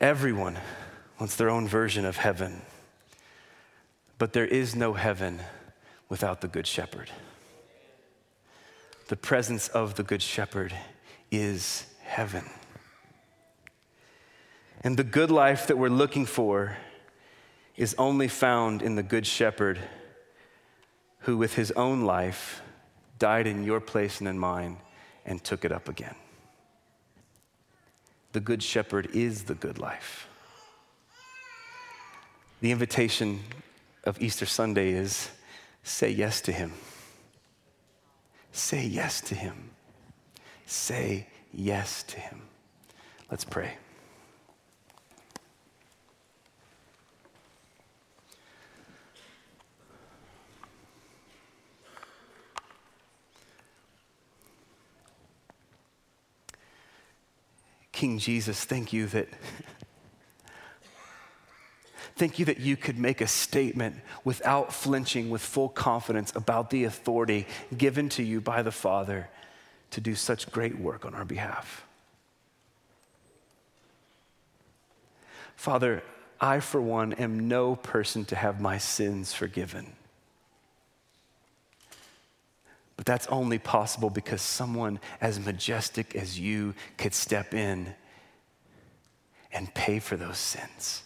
Everyone 0.00 0.58
wants 1.20 1.36
their 1.36 1.50
own 1.50 1.68
version 1.68 2.04
of 2.04 2.16
heaven. 2.16 2.62
But 4.18 4.32
there 4.32 4.46
is 4.46 4.74
no 4.74 4.94
heaven 4.94 5.40
without 6.08 6.40
the 6.40 6.48
Good 6.48 6.66
Shepherd. 6.66 7.10
The 9.08 9.16
presence 9.16 9.68
of 9.68 9.96
the 9.96 10.02
Good 10.02 10.22
Shepherd 10.22 10.74
is 11.30 11.86
heaven. 12.02 12.44
And 14.80 14.96
the 14.96 15.04
good 15.04 15.30
life 15.30 15.66
that 15.66 15.76
we're 15.76 15.88
looking 15.88 16.24
for 16.24 16.78
is 17.76 17.94
only 17.98 18.28
found 18.28 18.80
in 18.80 18.94
the 18.94 19.02
Good 19.02 19.26
Shepherd 19.26 19.78
who, 21.20 21.36
with 21.36 21.54
his 21.54 21.70
own 21.72 22.02
life, 22.02 22.62
died 23.24 23.46
in 23.46 23.64
your 23.64 23.80
place 23.80 24.20
and 24.20 24.28
in 24.28 24.38
mine 24.38 24.76
and 25.24 25.42
took 25.42 25.64
it 25.64 25.72
up 25.72 25.88
again. 25.88 26.14
The 28.32 28.40
Good 28.40 28.62
Shepherd 28.62 29.08
is 29.14 29.44
the 29.44 29.54
good 29.54 29.78
life. 29.78 30.28
The 32.60 32.70
invitation 32.70 33.40
of 34.04 34.20
Easter 34.20 34.44
Sunday 34.44 34.90
is 34.90 35.30
say 35.82 36.10
yes 36.10 36.42
to 36.42 36.52
Him. 36.52 36.72
Say 38.52 38.84
yes 38.84 39.22
to 39.22 39.34
Him. 39.34 39.70
Say 40.66 41.26
yes 41.50 42.02
to 42.02 42.20
Him. 42.20 42.42
Let's 43.30 43.46
pray. 43.46 43.78
King 57.94 58.18
Jesus, 58.18 58.64
thank 58.64 58.92
you 58.92 59.06
that. 59.06 59.28
Thank 62.16 62.38
you 62.38 62.44
that 62.44 62.60
you 62.60 62.76
could 62.76 62.96
make 62.96 63.20
a 63.20 63.26
statement 63.26 63.96
without 64.22 64.72
flinching, 64.72 65.30
with 65.30 65.42
full 65.42 65.68
confidence 65.68 66.32
about 66.36 66.70
the 66.70 66.84
authority 66.84 67.44
given 67.76 68.08
to 68.10 68.22
you 68.22 68.40
by 68.40 68.62
the 68.62 68.70
Father 68.70 69.28
to 69.90 70.00
do 70.00 70.14
such 70.14 70.50
great 70.52 70.78
work 70.78 71.04
on 71.04 71.12
our 71.12 71.24
behalf. 71.24 71.84
Father, 75.56 76.04
I, 76.40 76.60
for 76.60 76.80
one, 76.80 77.14
am 77.14 77.48
no 77.48 77.74
person 77.74 78.24
to 78.26 78.36
have 78.36 78.60
my 78.60 78.78
sins 78.78 79.32
forgiven. 79.32 79.92
But 82.96 83.06
that's 83.06 83.26
only 83.26 83.58
possible 83.58 84.10
because 84.10 84.40
someone 84.42 85.00
as 85.20 85.40
majestic 85.40 86.14
as 86.14 86.38
you 86.38 86.74
could 86.96 87.14
step 87.14 87.52
in 87.52 87.94
and 89.52 89.72
pay 89.74 89.98
for 89.98 90.16
those 90.16 90.38
sins. 90.38 91.02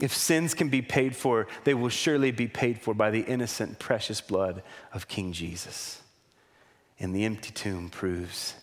If 0.00 0.14
sins 0.14 0.54
can 0.54 0.68
be 0.68 0.82
paid 0.82 1.16
for, 1.16 1.48
they 1.64 1.74
will 1.74 1.88
surely 1.88 2.30
be 2.30 2.46
paid 2.46 2.80
for 2.80 2.94
by 2.94 3.10
the 3.10 3.20
innocent, 3.22 3.78
precious 3.78 4.20
blood 4.20 4.62
of 4.92 5.08
King 5.08 5.32
Jesus. 5.32 6.02
And 7.00 7.14
the 7.14 7.24
empty 7.24 7.50
tomb 7.50 7.90
proves 7.90 8.54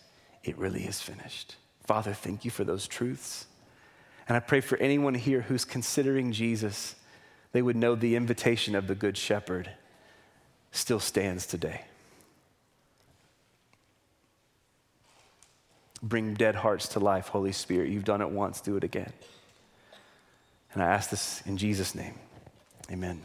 it 0.43 0.57
really 0.57 0.83
is 0.83 1.01
finished. 1.01 1.55
Father, 1.85 2.13
thank 2.13 2.45
you 2.45 2.51
for 2.51 2.63
those 2.63 2.87
truths. 2.87 3.47
And 4.27 4.37
I 4.37 4.39
pray 4.39 4.61
for 4.61 4.77
anyone 4.77 5.13
here 5.13 5.41
who's 5.41 5.65
considering 5.65 6.31
Jesus, 6.31 6.95
they 7.55 7.61
would 7.61 7.77
know 7.77 7.95
the 7.95 8.17
invitation 8.17 8.75
of 8.75 8.87
the 8.87 8.95
Good 8.95 9.15
Shepherd 9.15 9.69
still 10.73 10.99
stands 10.99 11.45
today. 11.45 11.85
Bring 16.03 16.33
dead 16.33 16.55
hearts 16.55 16.89
to 16.89 16.99
life, 16.99 17.29
Holy 17.29 17.53
Spirit. 17.53 17.91
You've 17.91 18.03
done 18.03 18.19
it 18.19 18.29
once, 18.29 18.59
do 18.59 18.75
it 18.75 18.83
again. 18.83 19.13
And 20.73 20.83
I 20.83 20.87
ask 20.87 21.09
this 21.09 21.43
in 21.45 21.55
Jesus' 21.55 21.95
name. 21.95 22.15
Amen. 22.91 23.21